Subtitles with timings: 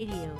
[0.00, 0.32] Radio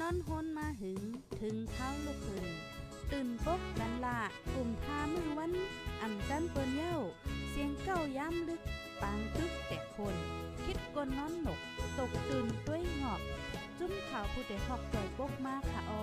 [0.00, 1.02] นอนฮนมาหึง
[1.40, 2.46] ถึงเท้าลูกหึง
[3.10, 4.18] ตื่นปกกันละ
[4.52, 5.52] กลุ่มทามือวัน
[6.02, 6.96] อ่ำจันเปิ้นเย้า
[7.50, 8.60] เสียงเก้าย้ำลึก
[9.00, 10.16] ปางตึกแต่คน
[10.64, 11.58] คิดกนน้อนหนก
[11.98, 13.20] ตกตื่นด้วยหงอบ
[13.78, 16.02] จุ้มข่าวผู้ใดหอกจ่อยปกมากค่ะออ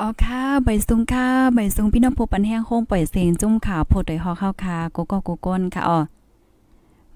[0.00, 5.98] อ๋อค่ะใบซุงค่ะใบซุงพี่น้องผู้ปันแห้งโฮงปล่อยเสียงจุ้มข่าวโพดโดฮอเข้าค่ะโกโก้โกก้นค่ะอ๋อ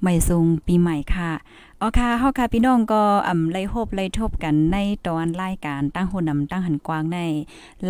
[0.09, 1.33] ใบซุงปีใหม่ค่ะ
[1.83, 7.21] อ๋อค่ะเฮาค่ะพี่น้องก็อ่ำไล่โฮบไล่ทบกันในตอนรายการตั้งหุ่นนำตั้งหันกวางใน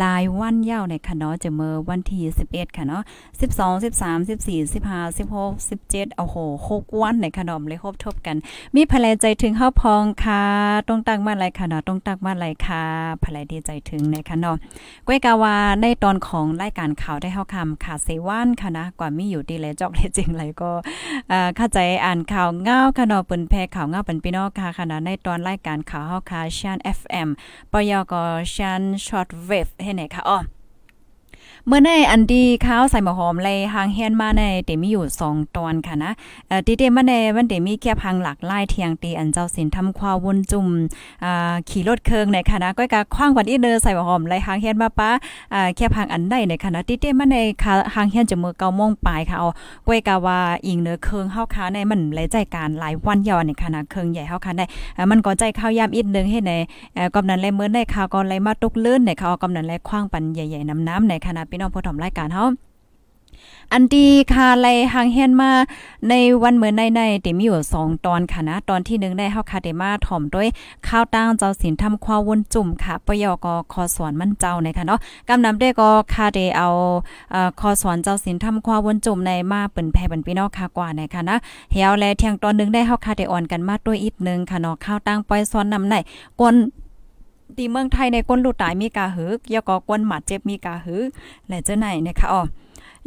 [0.01, 3.03] ลายวันยาวในค่ะเนาะจะเมื่อวันที่11ค่ะเนาะ
[3.39, 6.35] 12 13 14 15 16 17โอ้โห
[6.69, 8.35] 6วันในค่ะเนาะไล่โฮบทบกัน
[8.75, 10.43] มีภรรยใจถึงเฮาพองค่ะ
[10.87, 12.83] ต้องตั้งมาไรค่ะเนาะต้องตั้งมาไรค่ะ
[13.23, 14.57] ภรรยดีใจถึงในค่ะเนาะ
[15.07, 20.71] ก้อยกาวาในตอนของรายการข่าวได้เฮาคำค่ะเซวันค่ะนะกว่ามีอยู่ดีเลจอกเลยจริงเลยก็
[21.29, 27.29] เอ่อเข้าใจอ่านข่าวเงาค่ะเนาะเปิ้นแพข่าวเงาเป็นพี่น้องค่ะขณะในตอนรายการข่าวเฮาค่ะชัน FM
[27.71, 30.37] ปยก็ชันช็อตเวฟให้ไหนค่ะอ้อ
[31.69, 36.11] เมื่อในอันดีข้าวใส่หมอหอมเลยหางเฮียนมาในเตมีอยู่2ตอนค่ะนะ
[36.47, 40.67] เอ่อติเตมาในมันเตมีแค่พังหลักไลายเทียงตีอันเจ้าสินทำความวนจุ่ม
[41.23, 45.11] อ่าขี่รถเครื่องในค่ะนะก็กะคว้างกว่าอีเดอใส่หมอหอมเลยหางเฮียนมาปะ
[45.53, 49.49] อ่าแค่พังอันใดในค่ะนะติเตมาในค่ะหางเฮียนจะมือ9โมงปลายค่ะเอา
[49.87, 54.65] ก้อยกะว่าอิงเนื้อเครื่องเฮาค่ะในมันหลายใจการหลายวันยาวในค่ะนะเครื่องใหญ่เฮาค่ะได้
[55.11, 56.51] มันก็ใจข้าวยามอีกนึงให้ใน
[56.95, 62.45] เอ่อกำนันเลยมื้อในข่าวก็เลยมาตกลื่นในข่าวกำนันเลยคว้างปันใหญ่ๆน้ำๆในคณะพี่น้องผู้ถมรายการเฮา
[63.73, 65.51] อันดีคาไลหางเฮียนมา
[66.09, 66.13] ใน
[66.43, 70.47] วันเหมือนในในเต็มีอยู่2ตอนค่ะนะ ตอนที่1ได้เฮาคาเดมาถ่อมด้วย
[70.87, 76.67] ข้าวตั้งเจ้าศีลทำความวนจุ่มค่ะปยกคอสวนมั่นเจ้าในค่ะเนาะกำนำได้ก็คาเดเอา
[77.31, 81.37] เอ่อคอสวนเจ้าศีลทำความวนจุ่มในมาเปิ้นแพ่เป็นพี่น้องค่ะกว่าในค่ะนะ
[81.71, 85.95] เฮียวแลเที่ยงตอนนึงได้เฮาคาเดอ่อนกันมาด้วยอีกนึงค่ะเนาะข้าวตั้งป่อยซ้อนนำใน
[86.41, 86.55] กวน
[87.57, 90.97] ตีเมืองไทยในก้นลูกตายมีกาหึกยก็กวนหมัดเจ็บมีกาหึ
[91.47, 92.43] และเจ้าไหนนะคะอ๋อ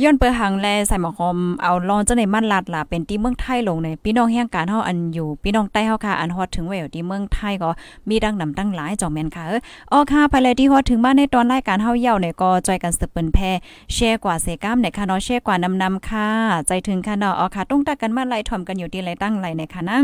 [0.02, 7.70] ย้อนเปิดหังแลใส่หมอหอมเอาลองเจ้าในมันลัดล่ะเป็นที่เมืองไทยลงในพี่น้องแห่งการเฮาอันอยู่พี่น้องใต้เฮาค่ะอันฮอดถึงไว้อยู่ที่เมืองไทยก็
[8.08, 9.60] มีดังนำตั้งหลายจอมแม่นค่ะเออ
[9.92, 13.38] ออค่ะภายในที่ฮอดถึงมาในตอนรายการเฮาเย่าเนี่ยก็จอยกันสืบเปิ้นแพ
[13.94, 16.28] แชร์กว่าเซกามในค่ะเนาะแชร์กว่านำนำค่ะ
[16.66, 19.98] ใจถึงค่ะเนาะอ๋อค่ะต้องตักกันมาไล่ถ่อมกันอยู่ที่ไรตั้งไรในค่ะนะ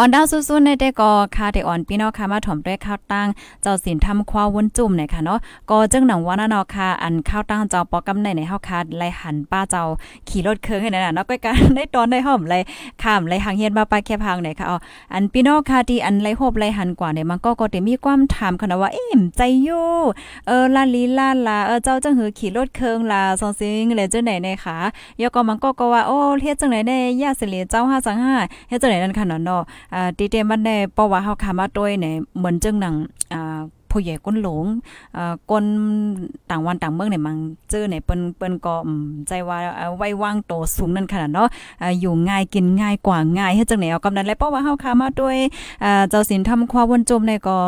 [0.00, 3.28] ออนดาวซุๆในแต่ก็ค่ะได้อ่อนพี่น้องค่ะมาถ่อมด้วยข้าวตั้ง
[3.62, 5.38] เจ้าสินทำควาวนจุ่มเนี่ยค่ะเนาะ
[5.70, 9.82] ก็จึงหนังว่านะเนาะค่ะอันข้าวตั้งเจ้าปอกำในในเฮาค่ะไล่หันป้าเจ้า
[10.28, 12.58] ขี่รถเครื่องให้นั่นน่ะเนาะก็การได้ตอนได้หอมไล่
[13.02, 14.78] ข้ามไล่หางเฮียนมาไปแค่พังไหนค่ะอ๋อ
[15.12, 19.88] อันพี่น้องค่ะที่อันไล่โฮบไล่หันกว่าเนี่ยมันก็ก็ได้มีความถามค่ะนะว่าเอ๊ะใจอยู่
[20.46, 24.76] เออลาลีลาลาเออเจ้าจังหือขี่รถเครื่องลาซองซิงเลยจังไหนในค่ะ
[25.20, 26.92] ยก็มันก็ก็ว่าโอ้เฮ็ดจังไหนใน
[27.22, 27.80] ย่าสิเลเจ้า
[28.26, 29.62] 525เฮ็ดจังไหนนั่นค่ะเนาะ
[29.94, 32.94] อ่าติเตมันในเพราะว่าเฮาคามาด้วยเนี่ยเหมือนจังหนัง
[33.34, 33.60] อ่า
[33.92, 34.66] ผู้ใหญ่ก้นหลง
[35.14, 35.64] เอ่อก้น
[36.50, 37.36] ต่างวันต่างเมืองเนี่ยมัน
[37.70, 38.74] เจอเนี่ยเปิ้นเปิ้นก็
[39.28, 39.58] ใจว่า
[39.96, 41.48] ไว้วางโตสูงนั่นขนาดเนาะ
[42.00, 45.36] อยู่ง่ายกินง่ายกว่าง่ายเฮ็ดจังไหนเอากำนั้นแล้วเพราะว่าเฮาคามาด้วย
[46.10, 47.58] เจ้าศีลทำความวนจมเนี่ยก็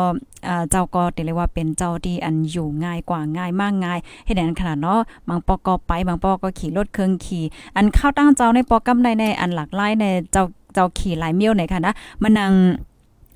[0.69, 7.43] เจ้าก็เรียกว่าเป็นเจ้าที่อันอยู่ง่ายกว่าง่ายมากง่ายเฮ็ดนั้นขนาดเนาะบางปอก็ไปบางปอก็ขี่รถเครื่องขี่
[7.75, 10.43] อันเข้าตั้งเจ้าในปอกำในในอันหลากหลายในเจ้า
[10.73, 11.93] เจ้าขี่หลายเมียวไหนค่ะนะ
[12.23, 12.51] มันนัง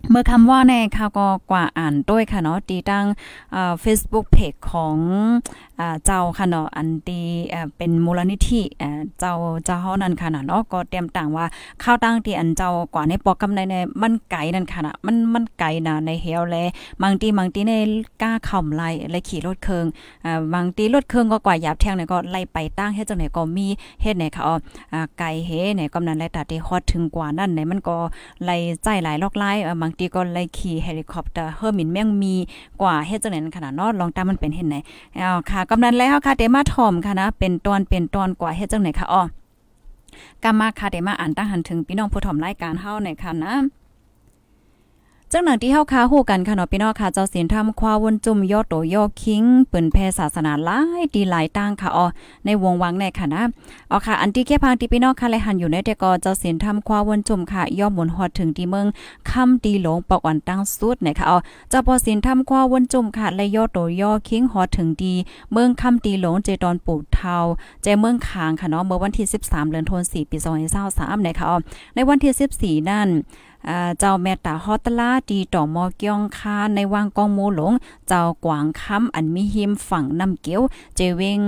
[0.09, 3.05] เมื่อคำว่าในข่าวก็กว่าอ่านด้วยค่ะเนาะตีตั้ง
[3.53, 4.97] เอ่อ Facebook Page ของ
[5.79, 7.19] อเจ้าค่ะเนาะอันตี
[7.77, 8.61] เป็นมูลนิธิ
[9.19, 9.33] เจ้า
[9.65, 11.45] เจ้าเฮานั่นค่ะเนาะก็เตรียมต่างว่า
[11.83, 16.55] ข้าวตั้งที่อันเจ้ากว่าในปอกกำในในมันไกลนั่นค่ะนะมันมันไกลนะในเฮวแล
[17.03, 17.73] บางทีบางทีใน
[18.21, 19.85] กล้าข่ำไล่ไล่ขี่รถเครื่อง
[20.53, 23.67] บางทีรถเครื่องก็กว่าหยาบแทงเนี่ยก็ไล่ไปตั้งเฮ็ดจังไหนก็มี
[24.01, 24.55] เฮ็ดไหนค่ะอ๋อ
[25.19, 27.97] ไกลเฮเนี่ยกำนันไล่ตัดที่ฮอดถึงกว่านั่นเนี่ยมันก็
[28.43, 32.35] ไล่ใจหลายลอกไล่บางตีก็ไล่ขี่เฮลิคอปเตอร์เฮอร์มินแม่งมี
[32.81, 34.75] กว่าเฮ็ดจังไหนขนาดนอดลองตามมันเป็นเห็นไหน
[35.19, 39.23] อ้าค่ะกำนันแล้วค่ะเดมาถอมค่ะนะเป็นตอนเป็นตอนกว่าเฮ็ดจังไหนค่ะอ๋อ
[40.43, 43.53] กามาค่ะเดมาอ่านตั้งหันถึงพี่น้องผู้ถอมรายการเฮาในค่ะนะ
[45.35, 52.05] จจังหนังที่เฮาค้าฮู้กันค่ะเนาะพี่น้องค่ะเจ้าศีลธรรมควาวนจุ่มยอดโตยอคิงเปิ้นแพศาสนาหลายดีหลายตั้งค่ะอ๋อ
[52.45, 53.43] ในวงวังในค่ะนะ
[53.91, 58.87] อ๋อค่ะ อันที่แค่พังที่พี่น้องค่ะเลยหันอยู่ในแต่ก็เจ้าศีลธรรมควาวนจุ่มค่ะย่อมหมุนฮอดถึงที่เมือง
[59.31, 61.37] คำตีหลงปอกอ่อนตั้งสุดนะคะอ๋อ
[61.69, 65.13] เจ้าพอศีลธรรมควาวนจุ่มค่ะและยอดโตยอคิงฮอดถึงดี
[65.51, 67.37] เมืองคำตีหลงเจตอนปู่เทา
[67.83, 70.37] เจเมืองคางค่ะเนาะเมื่อวันที่ 13เดือนธันวาคมปี
[70.81, 71.57] 2023นะคะอ๋อ
[71.95, 73.09] ในวันที่ 14 นั่น
[73.99, 77.73] เจ้าแม่ตาฮอตลาดีต่อมอเกียงคาในวังกองโมหลง
[78.07, 80.61] เจ้ากวางคำอันมีหิมฝั่งน้ำเกี้ยว
[80.95, 81.41] เจเวง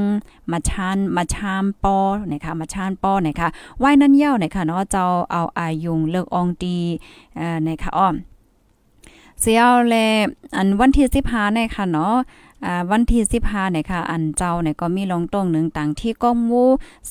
[0.51, 1.97] มาชานมาชามปอ
[2.31, 3.47] นะคะมาชานปอนะคะ
[3.79, 6.77] ไว้นั่นเย้านะคะเนาะเจ้าเอาอายุงเลิกอองดี
[7.35, 8.15] เอ่อนะคะอ้อม
[9.41, 9.95] เสียวแล
[10.55, 12.15] อันวันที่15เนี่ยค่ะเนาะ
[12.91, 16.63] วันที่15เนี่ยค่ะ อันเจ้าเนี่ยก็มีลงตรงหนึ่งต่างที่ก้องมู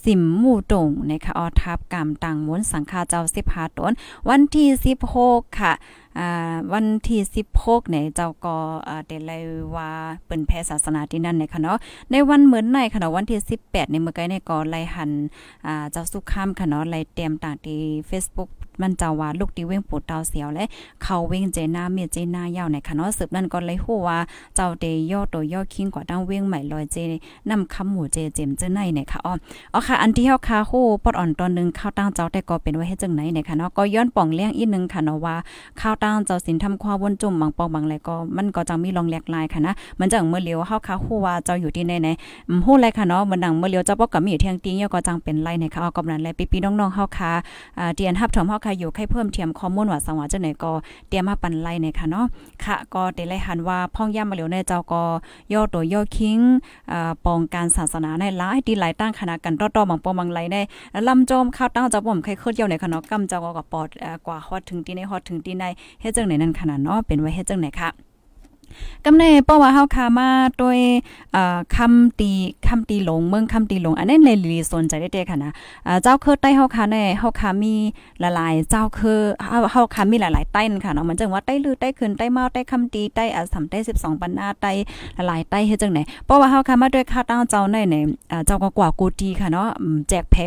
[0.05, 3.93] สิมมูตรงนะคะออทับกรรมต่างม้วนสังฆาเจ้า15ตน
[4.29, 4.69] วันที่
[5.13, 5.73] 16ค่ะ
[6.73, 7.21] วันที่
[7.57, 8.57] 16เนี่ยเจ้าก็
[9.07, 9.43] เดลัย
[9.75, 9.91] ว่า
[10.25, 11.79] เปิ้นแพศาสนาที่นั่นเนี่ยค่ะเนาะ
[12.11, 15.11] ในวันเหมือนในค่ะเนาะวันที่ 18ในเมื่อกี้เนี่ยก็ไล่หัน
[15.93, 18.51] เจ้าสุขามค่ะเนาะไล่เตรียมต่างที่ Facebook
[18.81, 20.65] มันเจ้าว่าลูกที่เว้งปูดเตาเสียวและ
[21.03, 24.19] เขาเว้งเจนาเมียเจนายาวในค่ะเนาะสืบนั่นก็เลยฮู้ว่า
[24.57, 26.97] เจ้าเดย่อตัวย่อคิงกว่าตั้งเว้งใหม่ลอยเจ
[27.51, 29.33] นำคำหมู่เจเจมเจในเนี่ยค่ะอ๋อ
[29.75, 35.37] อ๋อค่ะ อันที่เฮาคาฮู้ปอดอ่อนตอนนึงข้าวตั้งเจ้าแต่ก็เป็นไว้ให้จังไหนเนี่ยค่ะเนาะก็ย้อนป่องเลี้ยงอีกนึงค่ะเนาะว่า
[35.81, 42.09] ข้าวตั้งเจ้าสินทำความวนจุ่มบางปองบางอะไรก็มันก็จังมีลองแหลกลายค่ะนะมันจังเมื่อเลียวเฮาคาฮู้ว่าเจ้าอยู่ที่ไหนไหน
[42.67, 47.31] ฮู้ไรค่ะเนาะมันดังเมื่อเลียวเจ้าปอกก็มีอยู่เที่ยงติ้งก็จังเป็นไรเนี่ยค่ะเอากำนันแลปีๆน้องๆเฮาคา
[47.79, 50.73] อ่าเตียนฮับถมเฮาคาอยู่ให้เพิ่มเทียมข้อมูลว่าสังวาจังไหนก็
[51.09, 52.27] เตรียมมาปันไล่เนี่ยค่ะเนาะ
[52.65, 55.03] ค่ะก็เตไล่หันว่าพ่องย่ามาเหลียวในเจ้าก็
[55.53, 56.39] ย่อตัวย่อคิง
[56.93, 60.57] อ่าปองการศาสนาในหลายดีหลายตั้งคณะกันต่อๆบางปองบางไล่ใน
[61.09, 63.89] ลำโจมข้าวตั้งเจ้าผมใครเคยเดียวในค่ะเนาะกำเจ้าก็ปอด
[64.27, 65.65] กว่าฮอดถึงที่ในฮอดถึงที่ใน
[66.01, 68.06] เฮ็ดจังไหนนั่นขนาดเนาะเป็นไว้เฮ็ดจังไหนค่ะ
[69.07, 70.29] กำเนเพราะว่าเฮาคามา
[70.59, 70.79] โดย
[71.33, 72.31] เอ่อคำตี
[72.69, 75.53] คำตีหลงเมืองคำตีหลง อันนั้นเลยลีสนใจได้ๆค่ะนะ
[75.87, 77.75] อ่าเจ้าคือใต้เฮาคาแน่เฮาคามี
[78.21, 84.73] หลายๆเจ้าคือเฮาเฮาคามีหลายๆใต้นั่นค่ะเนาะมันจังว่าใต้ลือใต้ขึ้นใต้เมาใต้คำตีใต้อ่าสำใต้12ปันนาใต้
[85.15, 89.69] หลายๆใต้เฮ็ดจังไหนเพราะว่าเฮาคามาด้วยค่าตั้งเจ้าในเนี่ยอ่าเจ้าก็กว่ากูตีค่ะเนาะ
[90.09, 90.45] แจกแพ้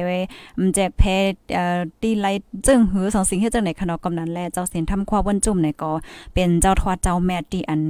[0.75, 1.15] แจกแพ้
[1.53, 2.27] เอ่อตีไล
[2.67, 5.91] จึงหือสองสิ่งเฮ็ดจังไหนค่ะเนาะกำนันแลเจ้าเสียนทำความวันจุ่มเนี่ยก็
[6.33, 7.81] เป็นเจ้าทวดเจ้าแม่ที่อัน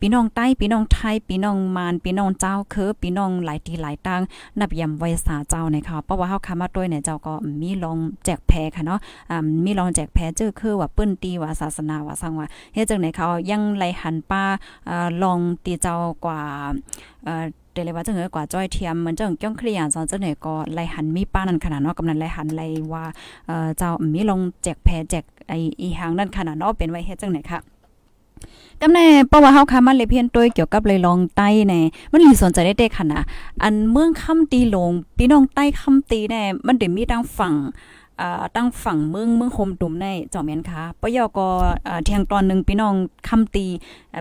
[0.00, 4.22] พี่น้องใต้พี่น้องไทยพี่น้องมานพี่น้องเจ้าคือพี่น้องหลายทีหลายตัง
[4.60, 9.00] นับยำไว้สาเจ้านะคะเพราะว่าเฮาคามาด้วยเนี่ยเจ้าก็มีลองแจกแพ้ค่ะเนาะ
[9.30, 14.42] อ่ามีลองแจกแพ้จื้อคือว่าเปิ้นตีว่าศาสนาว่าสังว่าเฮ็ดจังไหนเขายังไหลหันป้า
[14.88, 16.40] อ่าลองตีเจ้ากว่า
[17.24, 23.04] เอ่อเดลยว่าจังเอ๋กว่าจ้อยเทียมเหมือนจังจ้องเคลียร์จังจังไหนก็ไล่หันมีป้านั่นขนาดเนาะกำนันไล่หันไล่ว่า
[23.46, 27.60] เอ่อเจ้ามีลองแจกแพ้แจกไออีหางนั่นขนาดเนาะเป็นไว้เฮ็ดจังไหนค่ะ
[28.82, 33.22] กำแน่เพราะว่าเฮาคามันเลยเพียนตัวเกี่ยวกับเลยลองใต้แน่มันลีสนใจได้เด็กค่ะนะ
[33.62, 37.54] อันเมืองคำตีลงพี่น้องใต้คำตีแน่มันเดี๋ยวมีทางฝั่ง
[38.20, 41.48] อ่าตั้งฝั่งเมืองเมืองโฮมตุ่มในจอมแม่นค่ะปยก็
[42.04, 42.94] เที่ยงตอนนึงพี่น้อง
[43.28, 43.66] คำตี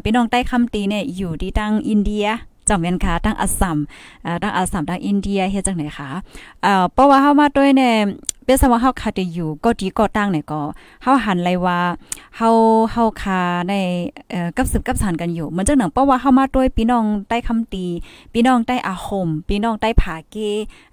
[0.05, 2.27] พี่น้องใต้คำตีเนี่ยอยู่ที่ตั้งอินเดีย
[2.69, 3.77] จำเป็นค่ะทั้งอัสสัม
[4.25, 6.09] อ่าทั้งอัสสัมทั้งอินเดียเฮ็ดจังได๋คะ
[6.63, 7.95] เอ่อเพราะว่าเฮามาด้วยเนี่ย
[8.49, 10.61] เป็นสว่าเฮาคาได้อยู่ก็ดีก็ตั้งเนี่ยก็
[11.03, 11.79] เฮาหันเลยว่า
[12.37, 12.49] เฮา
[12.91, 13.73] เฮาคาใน
[14.29, 17.85] เอ่อกับสืบกับสานกันอยู่เหมือนจังหนังเพราะว่าเฮามาด้วยพี่น้องใต้คำตี
[18.33, 20.35] พี่น้องใต้อาคมพี่น้องใต้ผาเก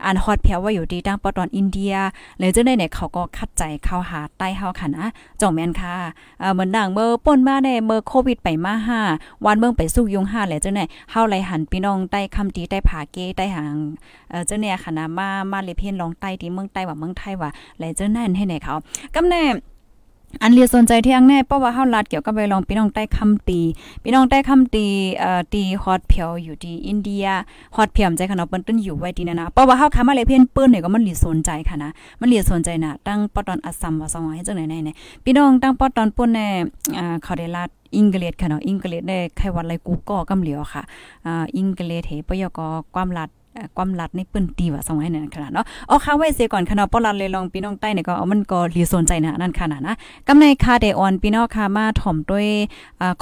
[0.04, 1.94] อ่านฮอดแผวว่าอยู่ดีตั้งปตอนอินเดีย
[2.38, 5.06] เลยจังได๋เนี่ยเขาก็คัดใจเข้าหาใต้เฮาค่ะนะ
[5.40, 5.94] จ่องแม่นค่ะ
[6.40, 8.75] เอ่อเหมือนดังเมื่อป่นมาในเมื่อโควิดไปมา
[9.10, 13.76] 5วันเมืองไปสู้ยุง5แล้วจังได๋เฮาเลยหันพี่น้องใต้คำตีใต้ผาเกใต้หาง
[14.30, 17.45] เอ่อจังเนี่ยค่ะนะมามาเลเพนลองใต้ที่เมืองใต้ว่าเมืองไทยว่า
[17.78, 18.74] ไหลเจอนั่นให้ไหนเขา
[19.14, 19.44] กำแน่
[20.42, 23.60] อันเรียสนใจที่ยังแน่เพราะว่าเฮาลัดเกี่ยวกับไปลองพี่น้องใต้คำตี
[24.02, 24.86] พี่น้องใต้คำตี
[25.18, 27.26] เอ่อตีฮอตเพียวอยู่ที่อินเดีย
[27.76, 36.46] ฮอตเพียมใจค่ะเนาะเปิ้นตึ้นอยู่ไว้ที่นั่นนะเพราะว่าเฮาคามาเลยเพิ่นปื้นเนี่ยก็มันเรียสนใจค่ะนะมันเรียสนใจนะตั้งปอตอนอัสสัมว่าสองให้จังไหนๆเนี่ยพี่น้องตั้งปอตอนปุ่นแน่
[36.98, 40.82] อ่าเขาได้ลัดอังกฤษค่ะเนาะอังกฤษได้ใครวัดไรกูก็กำเหลียวค่ะ
[41.26, 42.60] อ่าอังกฤษเฮปยก
[42.94, 43.30] ความลัด
[43.76, 49.94] ความลัดในปืนตีว่าสองให้นั่นขนาดเนาะเอาค่ะไว้เสียก่อนขนาดปอลัดเลยลองพี่น้องใต้เนี่ยก็เอามันก็รีสนใจนะนั่นขนาดนะ
[50.28, 52.46] กำในคาเดออนพี่น้องค่ะมาถ่อมด้วย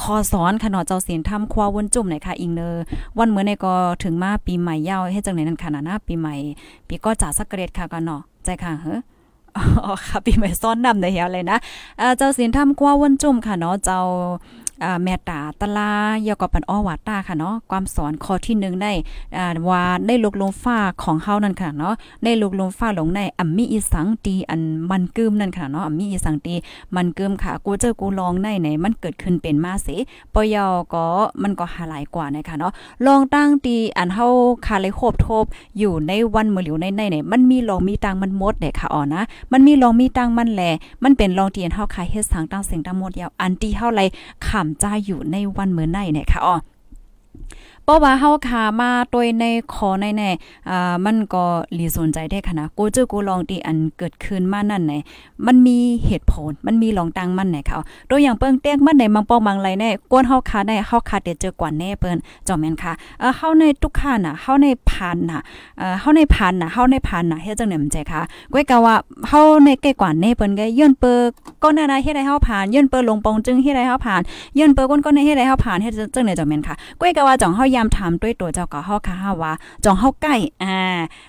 [0.03, 2.85] คอสอนขนาดเจ้าเสียนทำคว้าวนจุ่มไหนค่ะอิงเนอร์
[3.19, 6.35] วันเมื่อในก็ถึงมาปีใหม่ยาวให้จังไหนนั่นขนาดนะปีใหม่
[6.89, 8.97] ปีก็จ่าสักเกรดค่ะกันเนาะใจค่ะเฮ้
[9.57, 11.59] อ๋อค่ะปีใหม่ซ้อนนำในเฮียเลยนะ
[12.19, 14.01] เจ้าสินทำกว่าวนจุ่มค่ะเนาะเจ้า
[15.05, 15.91] แม่ตาตลา
[16.27, 18.93] ยอก็ปันอ้อวาตาค่ะเนาะความสอนข้อที่1ได้
[19.69, 26.55] ว่าได้ลกลงฟ้าของเฮานั่นค่ะเนาะได้ลกลงฟ้าหลงในอัมมีอีสังตีอันมันกึมนั่นค่ะเนาะอัมมีอีสังตี
[26.97, 29.97] มันกึมค่ะ กูเจอกูลองในไหนมันเกิดขึ้นเป็นมาเสิ
[30.35, 31.05] ปยอก็
[31.43, 32.73] มันก็หาหลายกว่านะคะเนาะ
[33.07, 34.27] ลองตั้งตีอันเฮา
[34.67, 35.45] คาเลยโคบทบ
[35.79, 40.63] อยู่ในวันมื้อหลิวในในไหนมันมีลองมีตังมันมดเด้ค่ะอ๋อนะมันมีลองมีตังมันแหล
[41.05, 44.03] มันเป็นลองที่อันเฮาคาเฮ็ดสังตั้งเสียงตั้งหมดยาวอันที่เฮาไล
[44.49, 46.55] ขำจ้าอยู่ในวันเมื้อในเนี่ยค่ะอ๋อ
[47.85, 50.31] เพราะว่าเฮาขามาตวยในขอในแน่
[50.71, 54.93] อ่ามันก็หลีสนใจได้ค่ะนะกูเจอกูลองตีอันเกิดขึ้นมานั่นไหน
[55.47, 57.79] มันมีเหตุผลมันมีลองตังมันไหนเขา
[58.11, 62.17] ตัวอย่างเปิ้งเตี้ยงมันในบางปองบางไรแน่กวนเฮาขาได้เฮาขาเดเจอกว่าแน่เปิ้น
[62.49, 65.41] จอมแม่นค่ะเออเฮาในทุกขาน่ะเฮาในผ่านน่ะ
[65.79, 68.21] เอ่อเฮาในผ่านน่ะเฮาในผ่านน่ะเฮ็ดจังได๋มันใจค่ะ
[68.53, 68.95] ก้อยกะว่า
[69.29, 71.17] เฮาในใกล้กว่าแน่เปิ้นก็ย้อนเปิ้
[71.63, 74.21] ก็น่ะเฮ็ดให้เฮาผ่านย้อนเปิ้ลงปองจึงเฮ็ดให้เฮาผ่าน
[74.59, 79.53] ย้อนเปิ้ก้นก็เฮ็ดให้เฮาผ่านเฮ็ดจังได๋จอมแม่นค่ะก้อยกะว่าจ่องเฮายามถามด้วยตัวเจ้าก็เฮาค่ะฮาว่า
[79.85, 80.77] จองเฮาใกล้อ่า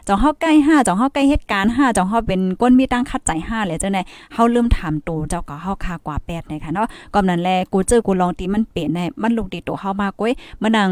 [0.07, 4.01] จองเฮาใกล้5จองเฮาใกล้เหตุการณ์5จองเฮาเป็นก้นมีตั้งคัดใจ5เลยจังได๋
[4.33, 10.89] เฮาลืมถามตัวเจ้าก็เฮาค่ะกว่า8นะคะเนาะก่อนนั้นแลกูเจอกูลองตีมันเปลี่ยนได้มันลงตีตัวเฮามากก้อยมันนัง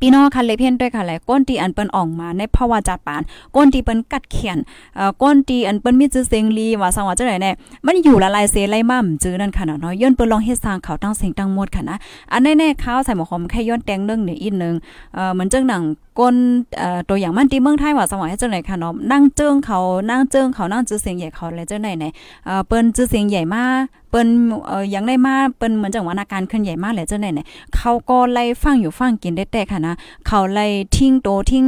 [0.00, 3.22] พี่น้องคันเลยเพี้ยนด้วยค่ะแหละก้นตีอันเปิ้นออกมาในภาวะจัดปาน
[3.56, 4.58] ก้นตีเปิ้นกัดเขียน
[4.96, 7.52] เอ่อก้นตีอันเปิ้นมีจื้อเสียงลีว่าสังว่าจังได๋แน่
[7.86, 11.96] มันอยู่ละลายเสไลมั่มจื้อนั่นค่ะเนาะย้อนเปิ้นลองเฮ็ดสร้างเขาตั้งเสียงตั้งหมดค่ะนะ
[12.32, 14.74] อันแน่ๆข้าวใส่หมอหอมแค่ย้อนแตงนึงนี่อีกนึง
[15.14, 15.82] เอ่อเหมือนจังหนัง
[16.18, 16.36] ก้น
[16.78, 19.78] เอ่อตัวอย่างมันที่เมืองไทยว่าสมัยจังได๋ค่ะเนาะนั่งเจิงเขา
[20.10, 22.12] นั่งเจิงเขานั่งจื้อเสียงใหญ่เขาเลยจังได๋เนี่ย
[22.46, 23.64] เอ่อเปิ้นจื้อเสียงใหญ่มา
[24.10, 24.28] เปิ้น
[24.68, 27.46] เอ่อยังได้มาเปิ้นเหมือนจังว่าอาการขึ้นใหญ่มากเลยจังได๋เนี่ย
[27.76, 29.94] เขาก็ไล่ฟังอยู่ฟังกินได้แต่ค่ะนะ
[30.26, 31.62] เขาไล่ทิ้งโตทิ้ง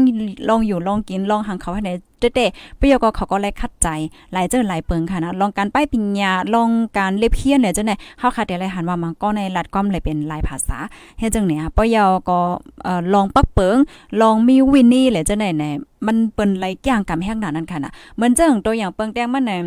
[0.49, 3.89] ลองอยู่ลองกินลองหังเขาให้ได้เต้ๆประโยคก็เขาก็ไล่คัดใจ
[4.33, 10.79] หลายเจอหลายเปิงค่ะนะลองการป้ายปิญญาลองการเล็บเพี้ยนเนี่ยจังได๋เฮาคัดได้หันว่ามันก็ในรัดความเลยเป็นหลายภาษา
[11.19, 12.39] เฮ็ดจังเนี่ยปยอก็
[12.85, 13.77] เอ่อลองปักเปิง
[14.21, 15.71] ลองมีวินนี่แหละจังได๋แน่
[16.07, 19.61] มันเปิ้นไล่ย่างกำแห้งหนานั้นค่ะนะเหมือนจังตัวอย่างเปิงแตงมันเนี่ย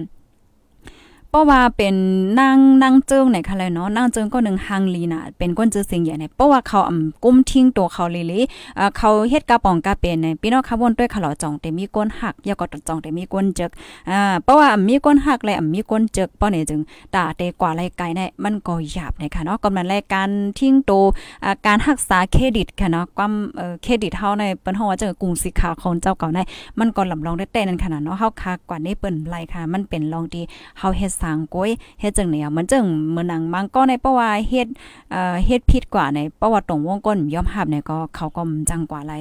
[1.34, 1.96] เพราะว่าเป็น
[2.40, 8.44] นางนางเจิงไหนคะเลยเนาะนางเจิงก็หนึ่งฮังลีน่ะเป็นก้นจื้อสิ่งใหญ่เนี่ยเพราะว่าเขาอ่ำกุ้มทิ้งตัวเขาเลยเลย
[8.80, 13.72] อ่าเขาเฮ็ดกระป๋องกระเป็นเนี่ยพี่น้องค่ะวนด้วยขลอจองแต่มีก้นหักยาก็จองแต่มีก้นเจึก
[14.10, 16.82] อ่าเพราะว่าอ่ำมีก้นหักและอ่ำมีก้นเจึกเพราะเนี่ยจึง
[17.16, 21.04] ตาเตกว่าไรไกลเนี่ยมันก็หยาบเนี่ยค่ะเนาะกำลังรายการทิ้งตัว
[21.44, 26.40] อ่าการรักษาเครดิตค่ะเนาะความเอ่อเครดิตเฮาในเปิ้นเฮาว่าจังกรุงสิขาของเจ้าเก่าใน
[26.80, 30.44] มันก็ลำลองได้แต่นั่นขนาดเนาะเฮาคักกว่านี้เปิ้นไรค่ะมันเป็นลองที่
[30.80, 34.68] เฮาเฮ็ดสางก้อยเฮ็ดจังเนี่ยมันจังเหมือนหนังมังก็ในเพราะว่าเฮ็ด
[35.12, 39.14] เอ่อเฮ็ดผิดกว่าในเพราะว่าตรงวงก้นยอมรับเนี่ยก็เขาก็จังกว่าไร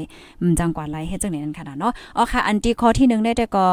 [0.61, 3.67] จังกว่าไรเฮ็ดจังเนี่ยนั่นขนาดเนาะอ๋อค่ะ อันที่ข้อที่1ได้แต่ก็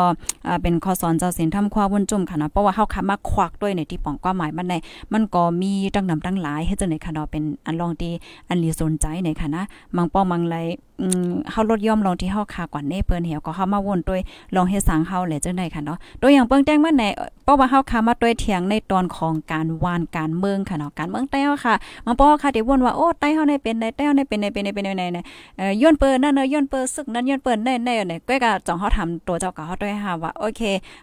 [0.61, 4.73] เป็นข้อสอนเจ้าศีลทำความวนจุ่มค่ะเนาะเพราะว่าเฮาค่ะมาควักด้วยในที่ป้องความหมายมันใน
[5.13, 8.11] มันก็มีตั้งนำตั้งหลายเฮ็ดจังได๋ค่ะเนาะเป็นอันลองที่
[8.49, 9.63] อันลีสนใจในค่ะนะ
[9.95, 10.57] มังป้องมังไร
[11.01, 14.21] อืมเฮาลดย่อมลงที่เฮาคากว่าเน่เปิ้นเหี่ยวก็เฮามาวนด้วย
[14.55, 17.03] ลองเฮ็ดสังเฮาแหละจังได๋ค่ะเนาะตัวอย่างเปิ้งแจ้งมาใน
[17.43, 25.19] เพราะว่าเฮาคามาด้วยเถียงในตอนของการวานการเมืองค่ะเนาะการเมืองแต้วค่ะมันป้อค่ะที่วนว่าโอ้ใต้เฮาได้เป็นได้แต้วได้เป็นได้เป็นได้เป็นได้ใน
[25.57, 30.61] เอ่อย้อนเปิ้นนั่นเนาะย้อนเปิ้นซึกนั่นย้อนเปิ้นแน่ๆเนี่ยก้อยก็จ่องเฮาทำตัวเจ้าก็เฮาด้วยค่ะว่าโอเค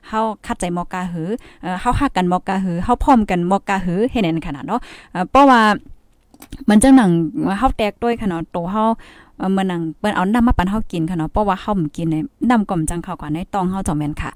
[0.08, 1.28] เฮาคัดใจมอกาหือ
[1.62, 4.80] เอ่อเฮาฮักกันมอกาหือเฮาพร้อมกันมอกาหือเฮ็ดนั่นขนาดเนาะ
[5.30, 5.60] เพราะว่า
[6.68, 7.10] มันจังหนัง
[7.58, 8.84] เฮาแตกด้วยค่ะเนาะตัวเฮา
[9.52, 12.16] เมื่อนังเปิ้นเอาน้ำมาปั่นเฮากินค่ะเนาะเพราะว่าเฮาบ่กินใน
[12.50, 14.30] น้ำก่อมจังเข้าก่อนในตองเฮาจ่อแม่นค่ะ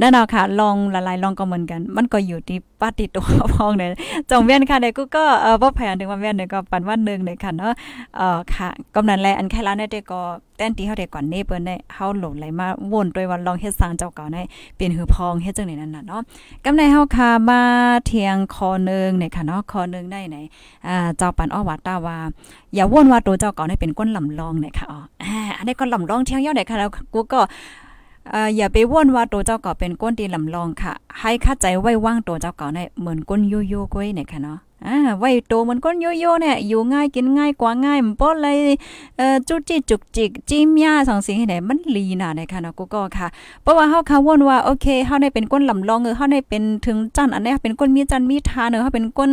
[0.00, 3.24] นั่นเนาค่ะ ลองละลายลองก็เหมือนกัน มันก็อยู่ที่ปฏิตัว
[3.54, 3.88] พองเนี่ย
[4.30, 7.72] จงเวียนค่ะเด็กกูก็เอ่อบ่แผนถึงว่าเวียนเนี่ยก็ปันวันนึงเนี่ยค่ะเนาะ
[8.16, 10.20] เอ่อค่ะกำนันแลอันแค่ละเนี่ยเด็กก็
[10.56, 14.42] แต้นที่เฮาได้ก่อนเน่เปิ้นได้เฮาหลงไหลมาวนด้วยว่าลองเฮ็ดสร้างเจ้าเก่าได้
[14.76, 16.22] เปลี่ยนหือพองเฮ็ดจังได๋นั่นน่ะเนาะ
[16.64, 17.60] กำในเฮาค่ะมา
[18.06, 20.36] เทียงคอนึงเนี่ยค่ะเนาะคอนึงได้ไหน
[20.86, 22.18] อ่าเจ้าปันอ้อวัดตาว่า
[22.74, 27.40] อย่าวนว่าตัวเจ้าเก่าได้เป็นก้นลำลองเนี่ยค่ะอ๋ออ่าอันนี้ก้นลำลองเที่ยงยอดเนี่ยค่ะแล้วกูก็
[28.56, 38.58] อย่าไปว่นว่าตัวเจ้าเก่าเป็นก้นตีลำลองค่ะ ให้เข้าใจไว้ว่างตัวเจ้าเก่าเนี่ยเหมือนก้นยู่ย่ก้อยเนี่ยค่ะเนาะ อ่าไว้โตมันก้นโยโย่เนี่ยอยู่ง่ายกินง่ายกว่าง่ายมันบ่เลย
[39.18, 43.28] เอ่อจุจิจุกจิกจิ้มยาสองสิ่งให้ไหนมันลีน่ะในค่ะเนาะกูก็ค่ะ
[43.62, 49.30] เพราะว่าเฮาคาวนว่าโอเคเฮาได้เป็นก้นลำลองเออเฮาได้เป็นถึงจันอันนี้เป็นก้นมีจันมีทาเนอเฮาเป็นก้น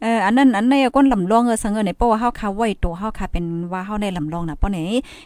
[0.00, 4.78] เอ่ออันนั้นอันนี้ก้นลำลองเออสังเออในเพราะว่าเฮาคาไว้โตเฮาคาเป็นว่าเฮาได้ลำลองน่ะป้อไหน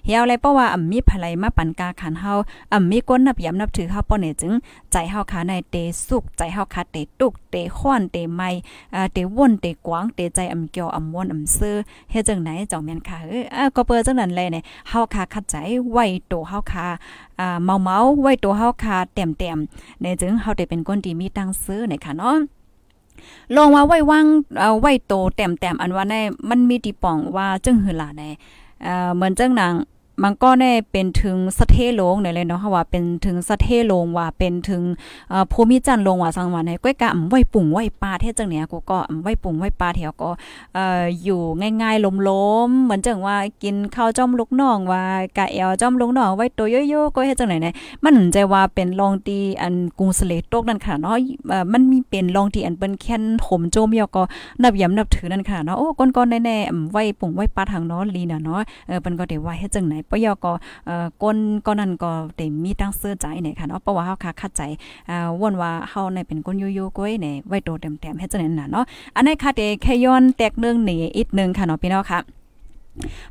[0.04, 2.32] เฮียอะไรเพราะว่าอ่ำมีภลัยมาปันกาขันเฮา
[2.72, 4.52] อ่ำมีก้นนับยำนับถือเฮาป้อไหนจึง
[4.92, 5.76] ใจเฮาคาในเต
[6.08, 8.48] สุกใจเฮาคาเตตุกเตข้อนเตไม้
[8.94, 11.76] อ่าเตวนเตกวางเตใจอำเกียวอำมวนอำซื้อ
[12.10, 15.54] เฮ็ดจังไหนจ่องแม่นค่ะเอออ่าก็เปิดจังนั้นเลยเนี่ยเฮาคาคัดใจ
[15.90, 16.86] ไว้โตเฮาคา
[17.40, 22.36] อ่าเมาๆไว้โตเฮาคาเต็มๆในจึงเฮาได้เป็นคนที่มีตังซื้อเนี่ยค่ะเนาะ
[23.54, 24.26] ลองว่าไว้ว่าง
[24.60, 26.14] เอาไว้โตแต้มๆอันว่าใน
[26.48, 28.22] มันมีติป่องว่าจึงหือล่ะใน
[28.84, 29.74] เอ่อเหมือนจังนาง
[30.22, 34.82] มันก็แน่เป็นถึงสะเทโลงเนี่ยเลยเนาะว่าเป็นถึงสะเทโลงว่าเป็นถึง
[35.30, 40.30] เอ่อภูมิจันลงว่าสังวันในก้อยกะอำไว้ปุ่งไว้ปลาเทศจังเนี่ยกูก็อำไว้ปุ่งไว้ปลาแถวก็
[40.74, 41.40] เอ่ออยู่
[41.82, 45.02] ง่ายๆล้มๆเหมือนจังว่ากินข้าวจ้อมลูกน้องว่า
[45.38, 51.16] กะแอวจ้อมลูกน้องไว้ตัวโยๆก็เฮ็ดจังไหนเนี่ยมันใจว่าเป็นลองตีอันกรุงสเลตกนั่นค่ะเนาะ
[51.72, 54.22] มันมีเป็นลองที่อันเปิ้นแค่นถมโจมยอก็
[54.62, 60.52] นับยำนับถือนั่นค่ะเนาะโอ้ก้นๆแน่ๆอำไว้ปุ่งไว้ปลาทางเนาะลีน่ะเนาะเออเปิ้นก็ได้ว่าเฮ็ดจังไหนปยอก็
[60.86, 64.62] เอ่อก้นก็นั่นก็เต็มมีตั้งเสื้อใจเนี่ยค่ะเนาะเพราะว่าเฮาค่ะคัดใจ
[65.10, 68.84] อ่าว่นว่าเฮาในเป็นก้นโยโย่ก้อยเนี่ยไว้โตเต็มๆเฮ็ดจังได๋นน่ะเนาะ
[69.16, 72.41] อันนี้ค่ะเดแค่ย้อนแตกเรื่องหนีอีกนึงค่ะเนาะพี่น้องค่ะ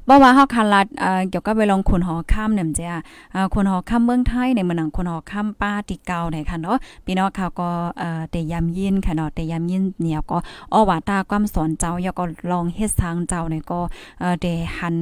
[0.07, 3.01] บ่ว่าเฮาคันลัดเอ่อเกี่ยวกับไปลองคนหอข้ามเนี่ยจ้ะ
[3.35, 10.37] อ่าคนหอข้ามเมืองไทยในเมืองคนหอข้ามป้าติเก่าเนี่ยค่ะเนาะพี่น้องค่ะก็เอ่อเตยามยินค่ะเนาะเตยามยินเนี่ยก็
[10.73, 13.79] อ้อว่าตาความสอนเจ้าอย่าก็ลองเฮ็ดทางเจ้าเนี่ยก็
[14.19, 14.95] เอ่อได้หัน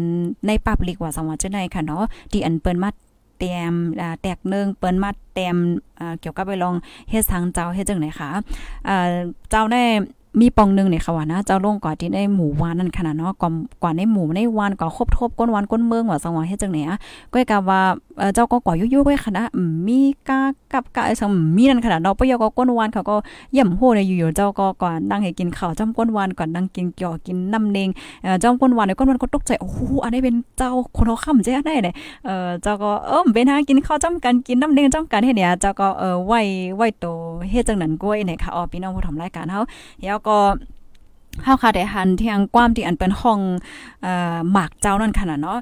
[0.48, 2.90] ในปับลิกว่าสังว่าจังได๋ค่ะเนาะที่อันเปิ้นมา
[3.40, 3.74] เตรียม
[4.22, 5.56] แตกเนึงเปิ้นมาเตรียม
[6.20, 6.76] เกี่ยวกับไปลอง
[7.10, 8.30] เฮ็ดทางเจ้าเฮ็ดจังได๋ค่ะ
[8.88, 9.10] อ่า
[9.50, 9.84] เจ้าได้
[10.40, 16.98] มีปองนึงเนี่ยค่ะว่านะเจ้าลงก่อนที่ได้หมู่วานนั่นขนาดเนาะก่อนก่อนในหมู่ในวานก็ครบทบก้นวานก้นเมืองว่าสังวาเฮ็ดจังได๋อะ
[17.32, 17.80] ก็กะว่า
[18.20, 20.40] เออเจ้าก็ก่อยุๆไว้ค่ะนะอืมมีกา
[20.74, 23.16] กับกะไอ้ซังมีนั่นขนาดเนาะปยก็ก้นวานเขาก็
[23.58, 27.90] ย่ำโหเนี่ยอยู่ๆเจ้าก็ก่อนนั่งให้กินข้าวจ้ำก้นวานก่อนนั่งกินเกี่ยวกินน้ำเนง
[28.24, 31.96] เอ่อจ้ำก้นวานเนี่ยก้นวานก็ตกใจโอ้โหอันนี้เป็นเจ้าคนเฮาค่ำใจได้เนี่ย
[32.26, 36.42] เอ่อเจ้าก็เออเป็นหากินข้าวจ้ำกันกินน้ำเนงจ้ำกันเฮ็ดเนี่ยเจ้าก็เออไหว้
[36.76, 37.06] ไหว้โต
[37.52, 39.62] เฮ็ดจังนั้นก้อยเนี่ยค่ะอ๋อพี่น้องผู้ทำรายการเฮา
[40.20, 40.40] แล้วก็
[41.44, 43.40] เฮาค่ะได้หันเทียงความที่อันเป็นห้อง
[44.04, 45.60] เอ่อหมากเจ้านั่นขนาดเนาะ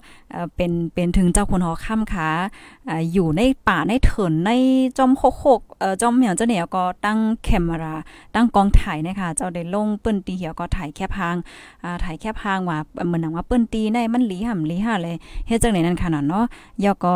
[0.55, 2.29] เป็นเป็นถึงเจ้าคนหอค่ำค่ะ
[2.89, 4.51] อ่าอยู่ในป่าในเถินใน
[4.97, 7.95] จอมโคกเอ่อจอมเหมียวเจ้าเนี่ยก็ตั้งแคมรา
[8.35, 11.35] ตั้งกองถ่ายนะคะเจ้าได้ลงเปิ้นตีเหี่ยวก็ถ่ายแคบพาง
[11.83, 15.15] อ่าถ่ายแคบพางว่าเหมือนหนังว่าเปิ้นตีในมันหลีห่ำหลีห่าเลย
[15.47, 16.45] เฮ็ดจังได๋นั่นขนาดเนาะ
[16.83, 17.15] ยอก็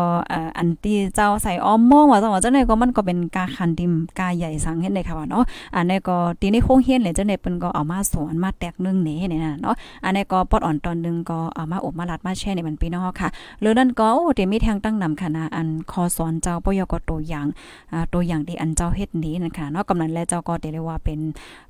[0.57, 5.43] อันที่เจ้าใส่อ้อมมองว่าจังว่าจังได๋ก็มันก็เป็นกาคันดิมกาใหญ่สังเฮ็ดได้ค่ะว่าเนาะ
[5.75, 13.29] อันนี้ก็ตีในโคงเฮียนเลยจังได๋เปิ้นก็เอามาสอนมาแตกนึงนี่เนี่ยนะเนาะอันนี้ก็ปอดอ่อนตอนนึงก็เอามาอบมาลัดมาแช่ในมันพี่น้องค่ะ
[13.61, 17.47] หรือนั่นก็โอ้เดี๋ยวมีทางตั้งนำค่ะนะอันคอสอนเจ้าปยก็ตัวอย่าง
[17.93, 21.19] อ่าตัวอย่างที่อันเจ้าเฮ็ดนี้นั่นค่ะเนาะกำนันและเจ้าก็เรียกว่าเป็น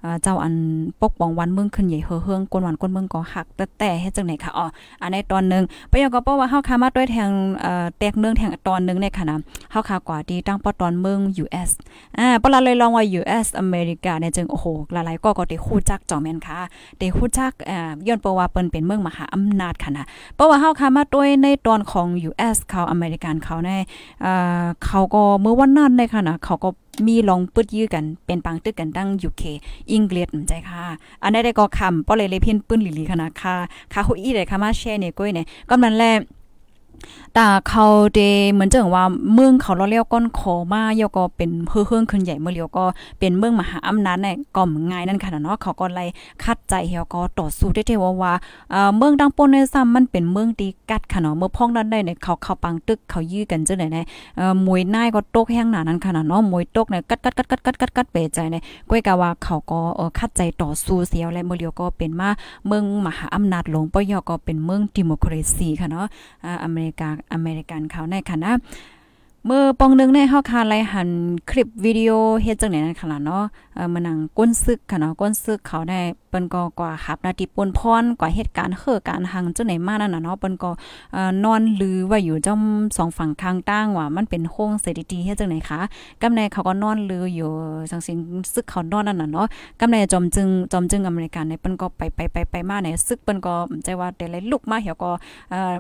[0.02, 0.54] เอ่อเจ้าอัน
[1.02, 4.66] ปกป้องวันเมืองขึ้นใหญ่เฮือเฮืองกวนวันกวนเมืองก็หักแต่แต่เฮ็ดจังไหนค่ะอ๋อ
[5.02, 9.38] อันในตอนนึงปยก็เพราะว่าเฮาคามาด้วยแทงเอ่อแตกเนืองแทงตอนนึงเนี่ยค่ะนะ
[9.72, 11.70] เฮาคากว่าที่ตั้งปอตอนเมือง US
[12.18, 16.60] อ่าปลาเลยลองว่า US อเมริกาเนี่ยจึงโอ้โหหลายๆก็ก็ได้ฮู้จักจอแม่นค่ะ
[17.00, 23.72] ได้ฮู้จักอ่าย้อนเพราะว่าเปิ้นเป็นเมืองมหาอำนาจค่ะนะเพราะว่าเฮาค่ะมาด้วยในตอนของ US เขาอเมริกันเขาใน
[24.22, 26.70] เอ่อเขาก็เมื่อวันนั้นเลยค่ะนะเขาก็
[27.08, 29.44] มีลองปึดยื้อกันเป็นปังตึกกันตั้ง UK
[29.90, 30.86] อังกฤษใจค่ะ
[31.24, 33.56] อันนี้ได้ก็คำป้อเลยเลยเพี้ยนปื้นหลีๆค่ะนะค่ะ
[33.94, 36.04] ค่ะฮู้อีเลยค่ะมาแชร์เนี่ยก้อยเนี่ยก็มันแล
[37.36, 38.20] แต่เขาเด
[38.52, 42.86] เหมือนจังว่าเมืองเขาเราเรียกก้อนขอมาเยก็เป็นเฮืองขึ้นใหญ่เมื่อเลียวก็
[43.20, 46.06] เป็นเมืองมหาอำนาจในก่อมง่ายนั่นค่ะเนาะเขาก็ไล่
[46.44, 48.34] คัดใจเฮาก็ต่อสู้ได้เทว่าว่า
[48.98, 54.06] เมืองดังปนในซ้ำมันเป็นเมืองตีกัดค่ะเนาะเมื่อพ้องนั้นได้เนี่ยเขาเข้าปังตึกเขายื้อกันจังได๋เนี่ย
[54.66, 62.30] มวยนายก็ตกแห้งหนานั้นค่ะเนาะมวยตกเนี่ยกัดกัดกัดกัดกัดกัดกัดเปใจเนี่ยก้อยกะว่าเขาก็เออคัดใจต่อสู้เสียวและเมื่อเลียวก็เป็นมา
[62.68, 66.06] เมืองมหาอำนาจหลวงปยก็เป็นเมืองดิโมคราซีค่ะเนาะ
[66.46, 68.54] อ่าอเมริกาอเมริกันเขาในค่ะนะ
[69.48, 71.10] เมื่อปองนึงในเฮาคาไลหัน
[71.50, 72.12] คลิปวิดีโอ
[72.44, 73.44] เฮ็ดจังไหนนั่นค่ะล่ะเนาะ
[73.76, 80.72] เอ่อมันนังก้นซึกค่ะเนาะก้นซึกเขาได้เปิ้นก็กว่าหับนาทีปนพรกว่าเหตุการณ์เฮือการหังจังไหนมานั่นน่ะเนาะเปิ้นก็
[81.14, 82.62] เอ่อนอนลือไว้อยู่จ้อม
[82.98, 85.82] สองฝั่งข้างตั้งว่ามันเป็นโค้งเศรษฐกิจเฮ็ดจังไหนคะ
[86.22, 87.52] กำในเขาก็นอนลืออยู่
[87.92, 88.18] สังสิง
[88.54, 89.48] ซึกเขานอนนั่นน่ะเนาะ
[89.80, 95.12] กำในจอมจึงจอมจึงอเมริกันในเปิ้นก็ไปไปไปไปมาในซึกเปิ้นก็ใจว่าแต่ละลุกมาเหี่ยวก็
[95.52, 95.74] เอ่อ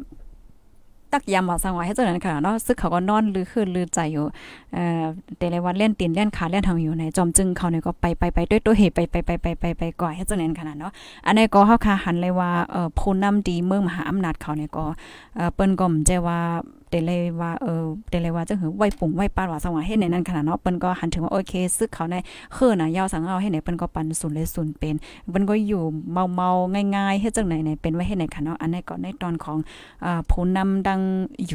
[1.13, 4.26] ตักยามว่าสังว่าให้เจ้านั้นค่ะเนาะซึกเขาก็นอนลือคืนลือใจอยู่
[4.74, 5.04] เอ่อ
[5.38, 10.91] แต่ละวันเล่นตีนเล่นขาเล่นทำอยู่ในจอมจึงเขาเนี่ยก็ไปไปไปด้วยตัวเหตุไปไปไปไปไปไปก่อยให้เจ้านั้นขนาดเนาะ
[11.26, 14.86] อันนี้ก็เฮาคาหันเลยว่าเอ่อผู้นำดีเมืองมหาอำนาจเขาเนี่ยก็
[15.36, 16.39] เอ่อเปิ้นก็มใจว่า
[16.91, 22.15] แต่เลยว่าเออแต่เลยว่าจังหือไว้ปุ่งไว้ปาดว่าสว่างเฮ็ดในนั้นขนาดเนาะเปิ้นก็หันถึงว่าโอเคซึกเขาใน
[22.54, 24.95] เคือน่ะยาวสังเอาให้ไหนเปิ้นก็ปันศูนย์เลยศูนย์เป็น
[25.30, 25.84] เปิ้นก็อยู่
[26.36, 29.58] เมาๆง่ายๆเฮ็ดจังไหนเนี่ยเป็นไว้เฮ็ดในค่ะเนาะอันนี้ก็ในตอนของ
[30.06, 30.99] อ่าผู้นำดัง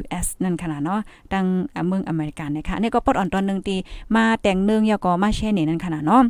[0.01, 1.01] US นั่นขนาดเนาะ
[1.33, 1.44] ดัง
[1.87, 3.77] เมืองอเมริกันนะคะนี่ก็ปลดอ่อนตอนนึงตี
[4.16, 6.22] มาแต่งเนึงยาก็มาแช่นี่นั่นขนาดเนาะ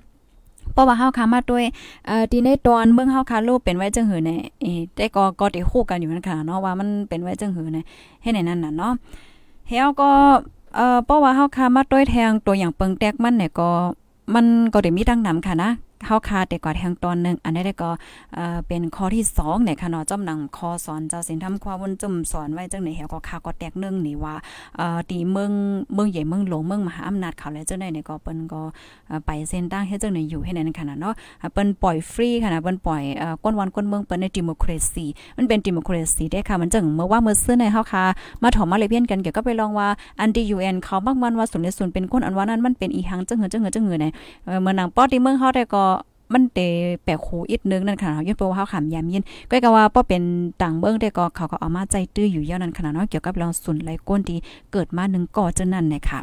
[0.76, 1.64] เพราะว่าเฮาคามาด้วย
[2.06, 7.78] เอ่อที่ในตอนเมืองเฮาคารูปเป็นไว้จังหือในเอแต่ก็ก็ได้คู่กันอยู่นั่นค่ะเนาะว่ามันเป็นไว้จังหือใน
[8.22, 8.92] ให้ในนั้นน่ะเนาะ
[9.68, 10.10] เฮาก็
[10.76, 13.70] เอ่อเพราะว่าเฮาคามาด้วยแทงตัวอย่างเปิงแตกมันเนี่ยก็
[14.34, 15.70] มันก็ได้มีดังนำค่ะนะ
[16.04, 17.90] เฮาคาแต่ก่อแทงตอนนึง อันนี้ได้ก็
[18.34, 24.34] เอ่อเป็นข้อที่2เนี่ยค่ะเนาะจำหนังคอสอนเจ้าสินทำความวนจุ่มสอนไว้จังไหนเฮาก็คาก็แตกนึงนี่ว่า
[24.76, 25.52] เอ่อตีเมือง
[25.94, 28.60] เมืองใหญ่เมืองหลวงเมืองมหาอำนาจเขาแล้วจังได๋เนี่ยก็เปิ้นก็
[29.26, 31.14] ไปเส้นตั้งเฮ็ดจังไหนอยู่ให้นั่นขนาดเนาะ
[31.52, 35.06] เปิ้นปล่อยฟรีค่ะนะเปิ้นปล่อยเอ่อก้นวันก้นเมืองเปิ้นในดิโมคราซี
[35.36, 38.04] มันเป็นดิโมคราซีได้ค่ะมันจังเมื่อว่าเมื่อซื้อในเฮาคา
[38.42, 39.88] มาถอมมาเลยเพียนกันเกี่ยวก็ไปลองว่า
[40.20, 44.12] อันดียูเอ็นเขาบางวันว่าสุนในส่วนเป็นคนอันว่านั้นมันเป็นอีหังจังเหือจังเหือจังเหือเนี่ย
[44.62, 45.84] เมื่อนางป้อที่เมืองเฮาได้ก็
[46.32, 46.58] มันเต
[47.04, 50.22] แปลกหูอีกนึงนั่นค่ะเฮายึดโปเฮาขำยามยินก็ก็ว่าป้อเป็น
[50.62, 54.38] ต่างเบิ่งได้ก็เขาก็เอามาใจตื้ออยู่เยานั้นขนาดเนาะเกี่ยวกับเรื่องสุนไหลก้นที่
[54.72, 56.20] เกิดมา1ก่อจังนั้นเนี่ยค่ะ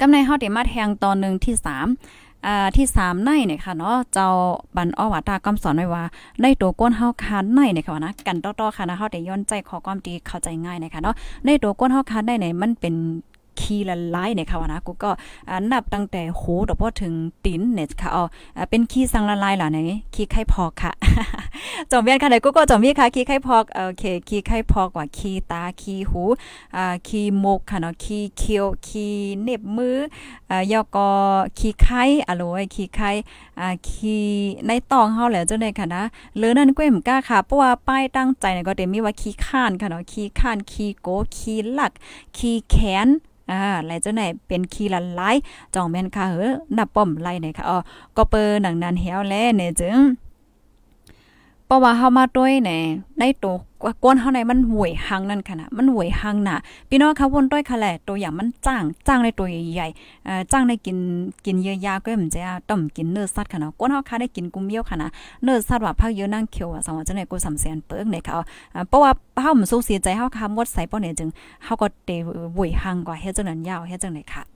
[0.00, 4.28] กำในเฮาได้มาแทงตอนนึงที่3อ่าที่3ในเนี่ยค่ะเนาะเจ้า
[4.76, 6.04] บันอวาตากำสอนไว้ว่า
[6.42, 11.14] ในตัวก้นเฮาคานในเนี่ยค่ะนะกันต่อๆค่ะนะเฮาได้ย้อนใจขอความดีเข้าใจง่ายนะคะเนาะ
[11.46, 12.94] ในตัวก้นเฮาคานได้เนี่ยมันเป็น
[13.60, 15.10] คีละลายเนี่ยค่ะวนะกูก็
[15.70, 18.24] นับตั้งแต่หูต่อพอถึงติ้นเนี่ยค่ะเอ๋อ
[18.70, 19.78] เป็นคีสังละลายล่ะไหน
[20.14, 20.92] คีไข่พอกค่ะ
[21.90, 26.22] จอมเวียนค่ะไหนกูก็จอมมีค่ะคีไข่พอกโอเคคีไข่พอกว่าคีตาคีหู
[26.76, 29.06] อ่าคีมกค่ะเนาะคีเคียวคี
[29.42, 29.98] เน็บมือ
[30.50, 31.08] อ่ายอก็
[31.58, 33.10] คีไข่อะโลยคีไข่
[33.60, 34.16] อ่าคี
[34.66, 36.02] ในตองเฮาแล้วจังได๋ค่ะนะ
[36.36, 41.92] เลือนั่นก้มก้าค่ะเพราะว่าป้ายตั้งใจเนี่ยก็เต็มมีว่าคีข้านค่ะเนาะคีข้านคีโกคีหลัก
[42.36, 43.08] คีแขน
[43.50, 45.36] อ่าไหลเจ้าไหนเป็นคีละลาย
[45.74, 47.78] จองแม่นค่ะเฮ้อนับป้อมไล่เนี่ยค่ะอ๋อ
[48.16, 49.98] ก็เปิหนังนันเหี่ยวแลเนี่ยจึง
[51.72, 52.70] ราะว่าเฮามาด้วยใน
[53.20, 53.54] ในตัว
[54.04, 56.56] ก้นเฮาในมันห่วยหังนั่นค่ะนะมันห่วยหังน่ะ
[56.88, 60.96] พี่น้องคะวนด้วยค่ะแหละตัวอย่างมันจ้างจ้างในตัวใหญ่ๆเอ่อจ้างได้กิน
[61.46, 65.08] กินเยอะยาก็มันจะต้มกินเนื้อสัตว์ค่ะเนาะก้นเฮาค่ะได้กินกุ้มเมียวค่ะนะ
[65.44, 68.34] เนื้อสัตว์ว่าพักเยอะนั่งเขียวอะสองว่าจังได๋กูสำแสนเปิ้งเนี่ยค่ะ
[68.88, 69.10] เพราะว่า
[69.42, 71.28] เฮามันสู้เสียใจเฮาค่ะหมดใส่ป้อเนี่ยจึง
[71.64, 72.10] เฮาก็เต
[72.56, 74.51] หวยหังกว่าเฮ็ดจังนั้นยาวเฮ็ดจังได๋ค่ะ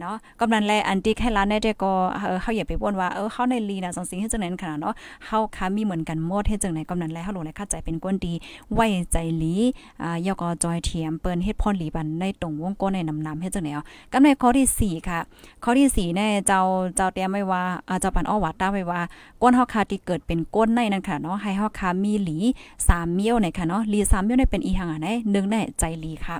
[0.00, 4.94] เนาะกำนันแลอันที่แค่ร้านได้ก็เออเฮาอย่าไปบ่นว่าเออเฮาในลีนะสังสิงเฮ็ดจังได๋ขนาดเนาะ
[5.26, 8.32] เฮาค่ะมีเหมือนกันหมดเฮ็ดจังได๋กำนันแลเฮาลงในเข้าใจเป็นก้นดี
[8.74, 9.54] ไว้ใจลี
[10.02, 13.82] อ่ายอกอจอยเทียมเปิ้นเฮ็ดพรหลีบันในตรงวงก้นในนำนำเฮ็ดจังได๋อ๋อ
[14.12, 15.18] กำในข้อที่ 4 ค่ะ
[15.64, 16.60] ข้อที่4แน่เจ้า
[16.96, 19.00] เจ้าเตรียมไว้ว่าอ่าเจ้าปันอ้อว่าตาไว้ว่า
[19.42, 22.36] ก้นเฮาค่ะที่เกิดเป็นก้นในนั่นค่ะเนาะให้เฮาค่ะมีหลี
[22.76, 26.36] 3เมี้ยวในค่ะเนาะหลี3เมี้ยวในเป็นอีหังอะไหน1ในใจลีค่ะ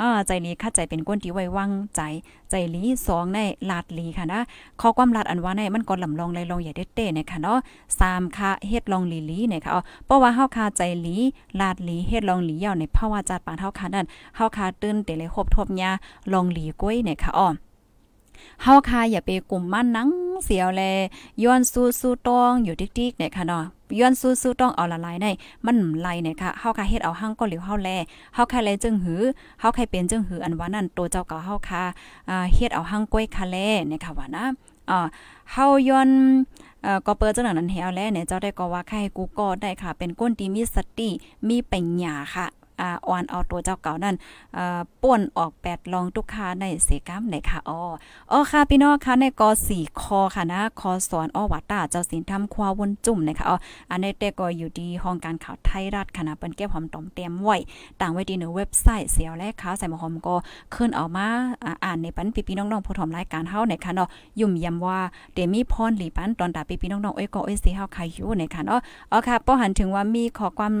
[0.00, 2.00] อ่าใจลีคัดใจเป็นก้นที่ไว้วางใจ
[2.50, 3.38] ใจลีสองใน
[3.70, 4.40] ลาดลีค่ะนะ
[4.80, 7.58] ข้อความลาดอันว่าในมันก็ลำลองเลยลองอย่าเด็ดเต้เนี่ยค่ะเนาะ
[8.00, 11.16] สามค่ะเฮ็ดลองลีลีเนี่ยค่ะอ๋อเพราะว่าเฮาคาใจลี
[11.60, 14.06] ลาดลีเฮ็ดลองลียาวในภาวะจัดปานเฮาคานั่น
[14.36, 15.90] เฮาคาตื่นเตเลยครบทบยา
[16.32, 17.48] ลองลีก้อยเนี่ยค่ะอ๋อ
[18.62, 20.08] เฮาคาอย่าไปกลุ่มมั่นนัง
[20.44, 20.82] เสียวแล
[21.42, 23.64] ย้อนสู้สู้ตองอยู่ติ๊กๆเนี่ยค่ะเนาะ
[24.00, 25.26] ย้อนสู้ๆต้องเอาละลายใน
[25.66, 27.90] มันไหลเนี่ยค่ะเฮาค่ะเฮ็ดเอาหั่งก็เหลียวเฮาแล
[28.34, 29.22] เฮาค่ะแลจึงหือ
[29.60, 31.82] เฮาค่ะเป็นจึงหืออันว่านั่นตัวเจ้าเก่าเฮาค่ะ
[32.28, 33.56] อ่าเฮ็ดเอาหั่งก้อยค่ะแล
[33.88, 34.44] เนี่ยค่ะว่านะ
[34.90, 35.06] อ่า
[35.52, 36.10] เฮาย้อน
[36.82, 41.10] เอ่อก็เปิดจังนั้นแฮวแลเนี่ยเจ้าได้ก็ว่าใครกูก็ได้ค่ะ เป็นก้นที่มีสติ
[41.48, 42.46] มีปัญญาค่ะ
[42.80, 44.16] อ่าอ่อนเอาตัวเจ้าเก่านั่น
[44.56, 47.80] อ่าป่วนออกแปดลองทุกคาในเสกามในค่ะอ๋อ
[48.32, 53.56] อ๋อค่ะพี่น้องค่ะในกอ4คอค่ะนะคอสอนอ้อวัดตาเจ้าศีลทำควาวนจุ่มนะคะอ๋อ
[53.90, 57.56] อันนี้แต่ก็อยู่ที่ห้องการข่าวไทยรัฐค่ะนะเปิ้นเก็บหอมตอมเตรียมไว้
[58.00, 60.34] ต่างไว้ที่ในเว็บไซต์เสียวและข่าวใส่หมอหอมก็
[60.74, 61.26] ขึ้นออกมา
[61.84, 64.08] อ่านในปันพี่ๆน้องๆผู้ถมรายการเฮาในค่ะเนาะ
[64.40, 64.98] ยุ่มยำว่า
[65.34, 68.80] เดมีพรหลีปันตอนตาพี่ๆน้องๆเอ้ยก็เอ้ยสิเฮาใครอยู่ในค่ะเนาะ
[69.12, 70.72] อ๋อค่ะป้อหันถึงว่ามีขอความ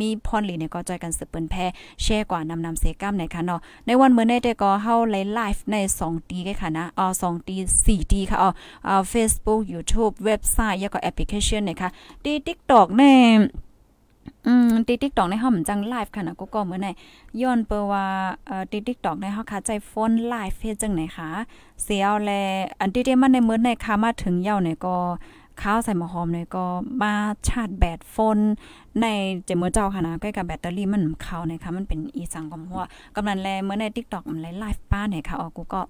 [0.00, 1.56] มีพรหลีเนี่ยก็จอยกันสืบปิ้นแพ
[2.02, 4.94] แชร์กว่านำนำเซกัมในค่ะเนาะในวันเมื่อในแต่ก็เฮา
[5.34, 8.50] ไลฟ์ใน2ตีค่ะนะอ๋อ2ตี4ตีค่ะอ๋อ
[8.86, 11.88] อ่า Facebook YouTube เว็บไซต์แล้วก็แอปพลิเคชันนะคะ
[12.24, 13.14] ดี TikTok แน่
[14.46, 16.88] อืมตี TikTok ในหมือนจังไลฟ์ค่ะนะกูก็เหมือนใน
[17.40, 18.04] ย้อนเปว่า
[18.46, 21.30] เอ่อตี TikTok ในเฮาค่ะใจโฟนไลฟ์เฮ็ดจังไหนคะ
[21.82, 22.30] เสียวแล
[22.80, 24.96] อันที่ได้มันในมื้อในค่ะมาถึงเยาวเนี่ยก็
[25.62, 26.64] ข้าวใส่หมอหอมเนี่ยก็
[27.02, 27.14] มา
[27.48, 28.38] ชาร์จแบตโฟน
[29.02, 29.06] ใน
[29.44, 32.82] เจมือเจ้าค่ะนะใกล้กับแบตเตอรี่มันเข้านะคะมันเป็นอีสังกอมหัว
[33.16, 35.80] กำลังแลเมื่อใน TikTok มันไลฟ์ป้าเนี่ยค่ะออกูก็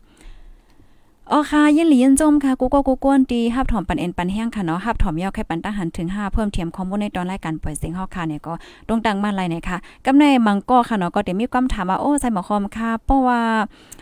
[1.32, 8.52] อ๋อค่ะยินหลียินจมค่ะกูก็กูกวนตีฮับถอมปันเอ็นปันแห้งค่ะเนาะฮับถอมยาวแค่ปันตาหันถึง 5 เพิ่มเทียมข้อมูลในตอนรายการปล่อยเสียงเฮาค่ะเนี่ยก็
[8.88, 13.40] ตรงตังมาไรเนี่ยค่ะกำในมังก็ค่ะเนาะก็เดี๋ยวมีความถามว่าโอ้ใส่หมอคอมค่ะเพราะว่า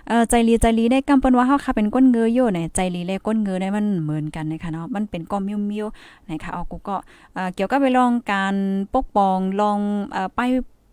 [0.09, 6.97] เอ่อใจลีใจลีได้กำเปิ้นว่าเฮาค่ะเป็นก้นเงยอยู่เนี่ยใจลีและก้นเงยได้มันเหมือนกันนะคะเนาะมันเป็นก้อมมิ้วๆนะคะเอากูก็
[7.35, 8.55] เอ่อเกี่ยวกับไปลองการ
[8.95, 9.79] ปกป้องลอง
[10.13, 10.41] เอ่อไป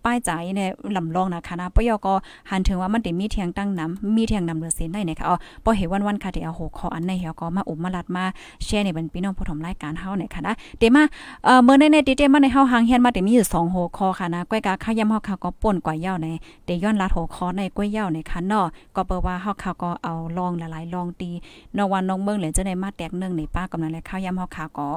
[0.05, 2.13] ป้ายใจเนี่ยลำลองนะคะนะปยก็
[2.49, 8.23] หันถึงว่ามันได้มีเทียงตั้งน้ำมีเทียงนำเรือเส้นได้นะคะอ๋อพอเห็นวันๆค่ะที่เอาหัวข้ออันในเหี่ยวก็มาอุบมาลัดมา
[8.63, 11.03] แชร์ในบันพี่น้องผู้ชมรายการเฮาเนี่ยค่ะนะเดี๋ยวมา
[11.45, 16.27] เอ่อเมื่อในในติเตมาในเฮาหางเฮียนมาเดมีอยู่2หัวข้อค่ะนะก้อยกาข้าย่ำเฮาค่ะก็ป่นกว่าเย้าใน
[16.65, 21.29] เดี๋ยวย้อนลัดหัวข้อในก้อยเย้าในค่ะเนาะก็เปิดว่าเฮาค่ะก็เอาลองหลายๆลองตี
[21.77, 24.87] นอวันน้องเบิ่งเลยจะได้มาแตกเนื่องในป้ากำลังและข้าวย่ำเฮาค่ะก็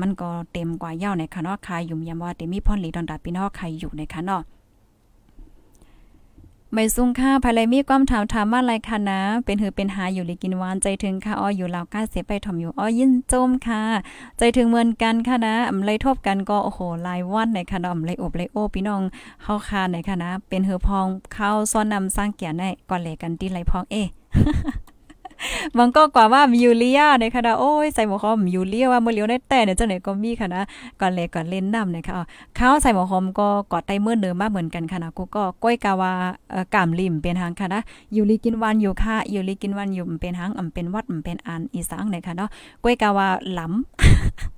[0.00, 4.42] มันก็เต็มกว่าเย้าในค่ะเนาะใครยุ่มยำว่าเต็มมีพ่อนหลีดอนดาพี่น้องใครอยู่ในค่ะเนาะ
[6.72, 13.82] ไม่ซุงค่าภายไรมีความถามถามว่าอะไรคะนะ เป็นหือเป็นหาอยู่ลีกินหวานใจถึงค่ะอ้ออยู่ลาวก้าเสียไปถ่อมอยู่อ้อยินโจมค่ะ
[14.38, 19.02] ใจถึงเหมือนกันค่ะนะอำไรทบกันก็โอ้โหลายวันในค่ะอำไรอบไรโอพี่น้อง
[19.42, 23.96] เฮาคาในค่ะนะ เป็นหือพองเข้าซ้อนนำสร้างเกียรติได้ก่อนเลกันตีไรพองเอ
[25.78, 30.62] มันก็กว่าว่ามียูเลียในค่ะโอ้ยใส่หมวกหอมยูเลียว่าเมื่อเลี้ยวได้แต่เนี่ยเจ้าไหนก็มีค่ะนะ
[31.00, 32.14] ก่อนเลยก่อนเล่นน้ำนะคะ
[32.58, 36.12] ข้าวใส่หมวกหอมก็กอดไตเมื่อเดิมมากเหมือนกันค่ะนะกูก็ก้อยกาวา
[36.74, 37.80] กามลิมเป็นทางค่ะนะ
[38.16, 42.48] ยูริกินวันอยู่ค่ะยูริกินวันอยู่เป็นหางอ่ำเป็นวัดอ่ำเป็นอันอีสังเนี่ยค่ะเนาะ
[42.84, 44.57] ก้อยกาวาหลำ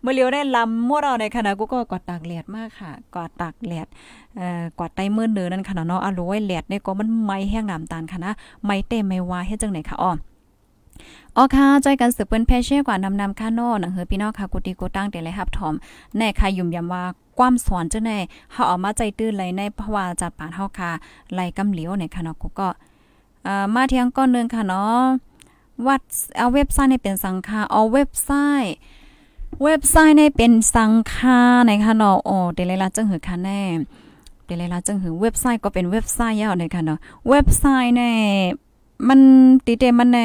[0.00, 3.86] เมื่อเลียวได้ลำมั่วเราในขณะกูก็กอดตากแดดมากค่ะ กอดตากแดด
[4.36, 8.32] เอ่อกอดไต้มือเนือนั่นค่ะเนาะอร่อยแดดเนี่ยก็มันไม่แห้งน้ำตาลค่ะนะ
[8.64, 10.12] ไม่เต็มไม่วาเฮ็ดจังไหนค่ะอ้อ
[11.36, 15.74] อ๋อค่ะใจกันสืบเปิ้นแพเช่กว่านำนำค่าโนหนังเฮอพี่น้องค่ะกุติกูตั้งแต่เลยรับถอม
[16.16, 17.02] แน่ค่ะยุ่มยำว่า
[17.38, 18.18] ความสอนเจ้าแน่
[18.52, 20.90] เฮาเอามาใจตื้นเลยในเพราะว่าจัดปานเฮาค่ะ
[21.34, 22.68] ไล่กำเหลียวในค่ะเนาะกูก็
[23.44, 25.02] เอ่อมาเที่ยงก้อนนึงค่ะเนาะ
[25.86, 26.02] วัด
[26.38, 28.30] เอาเว็บไซต์ในเป็นสังคาเอาเว็บไซ
[28.64, 28.74] ต์
[29.64, 33.60] เว็บไซต์ในเป็นสังคาในค่ะเนาะโอ้เดลลาจังหือค่ะแน่
[34.46, 38.02] เดลลาจังหือเว็บไซต์ก็เป็นเว็บไซต์ยาวในค่ะเนาะเว็บไซต์ใน
[39.08, 39.20] มัน
[39.66, 40.18] ติเตมันใน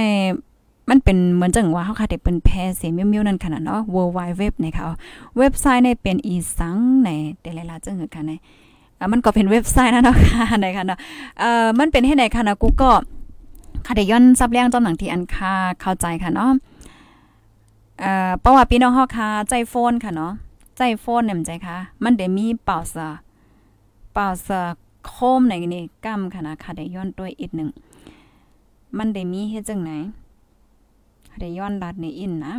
[0.90, 4.84] มันเป็นเหมือนจังว่าเฮาค่ะได้เป็นแพเสียมิวๆนั่นขนาดเนาะ World Wide Web นะคะ
[5.38, 7.10] เว็บไซต์ในเป็นอีสังใน
[7.42, 8.32] แต่หลาจังหือค่ะใน
[9.00, 11.00] อ่ามันก็เป็นเว็บไซต์นะเนาะค่ะในคะเนาะ
[11.40, 12.92] เอ่อมันเป็นให้ไหนค่ะนะกูก็
[13.86, 16.52] ค่ะได้ย้อนซับเลี้ยงจอมหนังที่อันค่าเข้าใจค่ะเนาะ
[18.04, 20.34] อ่อเพราะว่าพี่น้องเฮาค่ะใจโฟนค่ะเนาะ
[20.78, 23.10] ใจโฟนเนี่ยใจค่ะ มันได้มีเป่าซะ
[24.14, 24.62] เป่าซะ
[25.06, 27.70] โคมในนี่กำค่ะนะค่ะได้ย้อนตัวอีกนึง
[28.98, 29.92] มันได้มีเฮ็ดจังไหน
[31.40, 32.54] ได้ย้อนรัดในอินนะ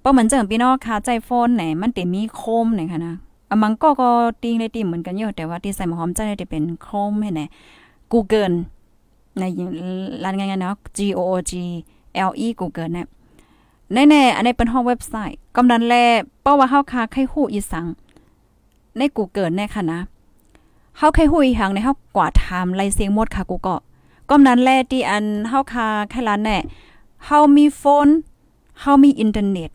[0.00, 3.14] เพราะเหมือนเจิงพี่น้องค่ะใจโฟนไหนมันเต็มีโคมไหนค่ะนะ
[3.48, 4.08] อมันก็ก็
[4.42, 7.42] ติงในติเหมือนกันอยู่แต่ว่าที่ใส่หอมใจได้เป็นโคมให้ไหน
[8.12, 8.54] Google
[9.38, 9.42] ใน
[10.24, 11.52] ร้านงานๆเนาะ G O O G
[12.28, 13.06] L E Google เนี่ย
[13.94, 15.94] แน่ๆอันนี้เป็นห้องเว็บไซต์กำนันแล
[16.42, 17.86] เพราว่าเฮาคาไข่ฮู้อีสัง
[18.98, 20.00] ใน Google แน่ค่ะนะ
[20.98, 23.76] เฮาไข่ฮู้อีหังในเฮากว่าไทม์ไล่เสียงหมดค่ะกูก็
[24.30, 26.56] กำนันแลที่อันเฮาคาไข่ร้านแน่
[27.24, 28.08] เฮามีโฟน
[28.80, 29.70] เฮามีอินเทอร์เน็ต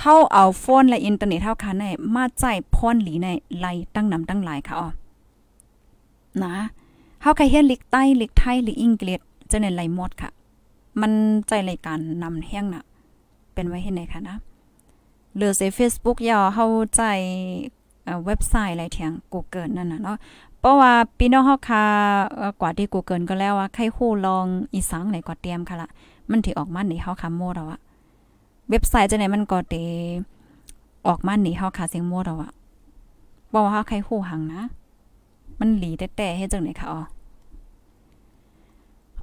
[0.00, 4.88] เฮาเอาโฟนและอินเทอร์เน็ตเฮาค่ะในมาใจพรหลีในไล่ตั้งนำตั้งหลายค่ะอ๋อ
[6.42, 6.54] นะ
[7.22, 10.30] เฮาเคยเฮียนลิกใต้ลิกไทยลิกอังกฤษจะในไล่หมดค่ะ
[11.00, 11.12] มัน
[11.48, 12.84] ใจรายการนำแห้งน่ะ
[13.54, 14.36] เป็นไว้ให้ไหนคะนะ
[15.34, 17.02] เหลือเซ Facebook ยาเฮาใจ
[18.26, 20.18] เว็บไซต์อะไรเทียง Google นั่นน่ะเนาะ
[20.60, 21.84] เพราะว่าพี่น้องเฮาคา
[22.60, 25.90] กว่าที่ Google ก็แล้วว่าใครฮู้ลองอีสังไหนก็เตรียมค่ะละ
[26.30, 27.80] มันที่ออกมานี่เฮาคำโมดเอาอะ
[28.70, 29.74] เว็บไซต์จังไหนมันก็เต
[31.06, 32.52] ออกมานี่เฮาคาเสียงโมดเอาอะ
[33.52, 34.62] บ่ว่าเฮาใครฮู้หังนะ
[35.60, 37.00] มันหลีแต่ๆเฮ็ดจังไหนคะอ๋อ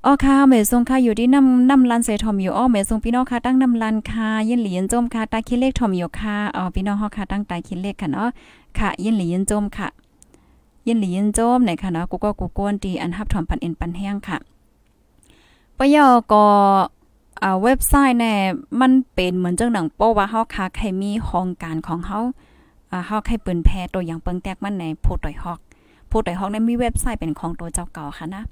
[0.08, 8.30] อ๋อค่ะเมซงค่ะอยู่ที่น้ำน้ำลันเสทอมอยู่อ๋อเมซงพี่น้องค่ะตั้งน้ำลันค่ะยินหลียินจมค่ะตาคิดเลขทอมอยู่ค่ะอ๋อพี่น้องเฮาค่ะตั้งตาคิดเลขค่ะเนาะ
[8.78, 9.88] ค่ะยินหลียินจมค่ะ
[10.88, 14.38] ยินหลียินจมในค่ะเนาะกูก็กูกนตีอันฮับถอมปันเอ็นปันแห้งค่ะ
[15.78, 16.46] ปยอก็
[17.44, 18.34] อ่าเว็บไซต์แน่
[18.82, 22.20] มันเป็นเหมือนจังหนังโป้ว่าเฮาคาใครมีโครงการของเฮา
[22.92, 25.60] อ่าเฮาใครปืนแพตัวอย่างเปิงแตกมันในโพดอยฮอก
[26.08, 28.44] โพดอยฮอกนั้นมีเว็บไซต์เป็นของตัวเจ้าเก่าค่ะนะ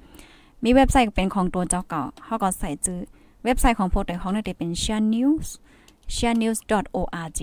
[0.63, 2.99] มีเว็บไซต์เป็นของตัวเจ้าเก่าเฮาก็ใส่ชื่อ
[3.43, 5.47] เว็บไซต์ของโพดอยฮอกนั่นเป็น share news
[6.15, 6.59] share news
[6.97, 7.39] org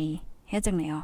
[0.48, 1.02] เฮ็ดจังไหนอ๋อ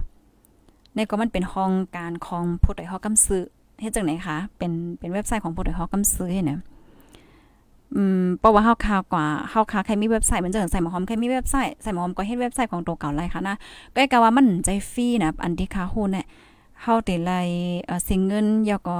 [0.94, 3.44] ในก็มันเป็นห้องการของโพดอยฮอกกำซื้อ
[3.80, 6.58] เฮ็ดจังไหนคะ เป็นเป็นเว็บไซต์ของผู้ใดเฮากำซื้อให้นะ
[7.94, 13.56] อืมเพราะว่าเฮาคากว่าเฮาคาใครมีเว็บไซต์มันจังใส่หมอหอมใครมีเว็บไซต์ใส่หมอหอมก็เฮ็ดเว็บไซต์ของตัวเก่าไรค่ะนะ
[13.94, 16.26] ก็กะว่ามันใจฟรีนะอันที่คาฮู้เนี่ย
[16.82, 17.32] เฮาต่ไล
[17.86, 18.98] เอ่อสิงเงินยาก็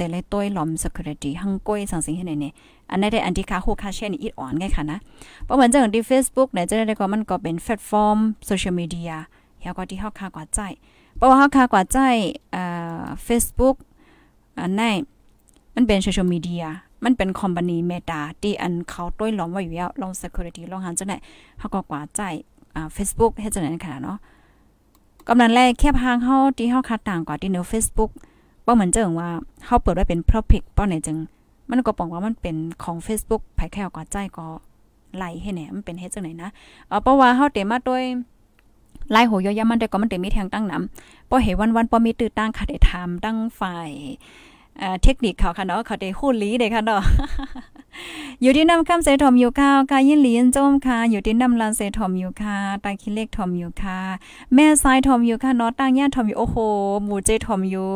[0.00, 4.98] แต่ไลต้วยหลอม security หังก้อยสังสิงให้ไหนๆอันนั้นได้อันที่คาฮู้คาแชร์นี่อีดอ่อนไงค่ะนะ
[5.44, 9.12] เพราะเหมือนจังที่ Facebook เนี่ยจะได้ก็มันก็เป็นแพลตฟอร์มโซเชียลมีเดีย
[9.60, 10.60] เฮาก็ที่เฮาคากว่าใจ
[11.16, 11.98] เพราะว่าเฮาคากว่าใจ
[12.52, 12.62] เอ่
[13.00, 13.76] อ Facebook
[14.60, 14.82] อันไหน
[15.74, 16.64] มันเป็นโซเชียลมีเดีย
[17.04, 21.16] มันเป็นคอมพานีเมตาที่อันเขาต้วยล้อมไว้อยู่แล้วลอง security ลองหันจังได๋
[21.58, 22.20] เฮาก็กว่าใจ
[22.76, 24.18] อ่า Facebook เฮ็ดจังได๋ค่ะเนาะ
[25.28, 28.10] กำลังแรกแคบหางเฮาที่เฮาคัดต่างกว่าที่ใน Facebook
[28.70, 29.30] ป้อเหมือนเจิงว่า
[29.66, 31.18] เฮาเปิดไว้เป็นพระพิกป้อไหนจัง
[31.70, 34.46] มันก็บอกว่ามันเป็นของ Facebook ไผแค่ก็ใจก็
[35.16, 36.50] ไหลให้แหนมันเป็นเฮ็ดจังไหนนะ
[36.88, 38.02] เออเพราะว่าเฮาเตมาด้วย
[39.10, 43.90] ไล่โหยอยามันได้ก็มันเตะมีแทงตั้งนำป้อเห็นวันๆป้อมีตื้อตั้งค่ะได้ถามตั้งฝ่าย
[45.02, 47.02] เทคนิคเขาค่ะเนาะเขาได้หู้ลีเด้ค่ะเนาะ
[48.42, 54.00] อยู่ที่น้ำคำเสถมอยู่ค่ะกายินหลีนจมค่ะ อยู่ที่น้ำลานเสถมอยู่ค่ะตาคิเล็กถมอยู่ค่ะ
[54.54, 56.56] แม่ซ้ายถมอยู่ค่ะเนาะตั้งย่าถมอยู่โอ้โห
[57.04, 57.92] หมู่เจถมอยู่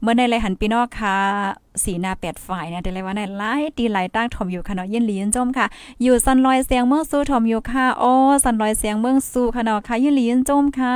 [0.00, 5.66] เมื่อในไรหันปีนอกค่ะ สีหน้าแปดฝ่ายเนี่ยแต่ไรว่าในไล่ตีไหลตั้งถมอยู่ค่ะเนาะยินหลีนจมค่ะ
[6.02, 8.12] อยู่สันลอยเสียงเมืองสู้ถมอยู่ค่ะโอ้
[8.44, 10.94] สันลอยเสียงเมืองสู้ค่ะเนาะค่ะยินหลีนจมค่ะ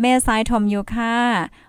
[0.00, 1.14] แม่ซ้ายถมอยู่ค่ะ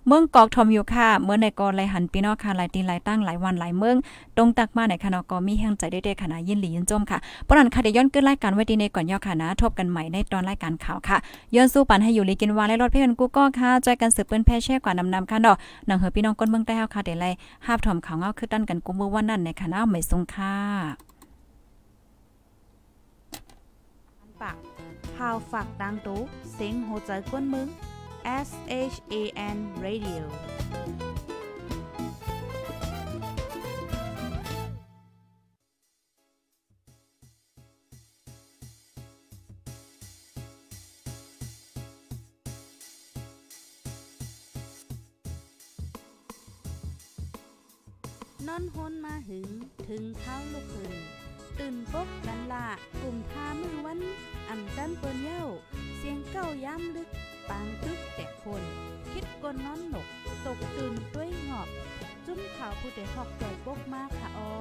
[0.07, 3.95] เมืองกอกถมอยู่ค่ะ เมื่อในกอไรหันปีนอกค่ะหลายตีหลายตั้งหลายวันหลายเมือง
[4.37, 11.17] ตรงตักมาไหนค่ะเนาะก็มีแห่งใจได้ๆค่ะนะยินหลียินจมค่ะปนันค่ะเดี๋ยวย้อนขึ้นรายการไว้ดีในก่อนย่อค่ะนะทบกันใหม่ในตอนรายการข่าวค่ะ
[11.55, 15.57] ย้อนสู้ปันให้อยู่ลีกินวาและรถเพื่อนกูก็ค่ะใจกันสืบเปิ้นแพ่แช่กว่านำนำค่ะเนาะ
[15.89, 17.29] นังเฮอพี่น้องก้นเมืองใต้เฮาค่ะเดี๋ยวไล่
[17.65, 20.55] หาบถมข่าวเงาคือดันกันกูมือวันนั้นในค่ะนะไม่ทรงค่า
[24.41, 24.57] ปาก
[25.15, 26.19] พาวฝากดังตู้
[26.53, 27.67] เซ็งโหใจกวนมึง
[28.47, 28.49] S
[28.93, 29.15] H A
[29.55, 30.23] N Radio
[49.89, 50.93] ถึงเท้าลูกหึง
[51.59, 52.67] ตื่นปกกันละ
[53.01, 53.99] กลุ่มทามือวัน
[54.49, 55.43] อ่ำจันเปิ้นเย้า
[55.97, 57.09] เสียงเก้าย้ำลึก
[57.49, 58.63] ปางตึกแต่คน
[59.11, 60.07] คิดกนนอนหนก
[60.45, 61.69] ตกตื่นด้วยหงอบ
[62.25, 64.51] จุ้มข่าวผู้เดหอกใจปกมากค่ะออ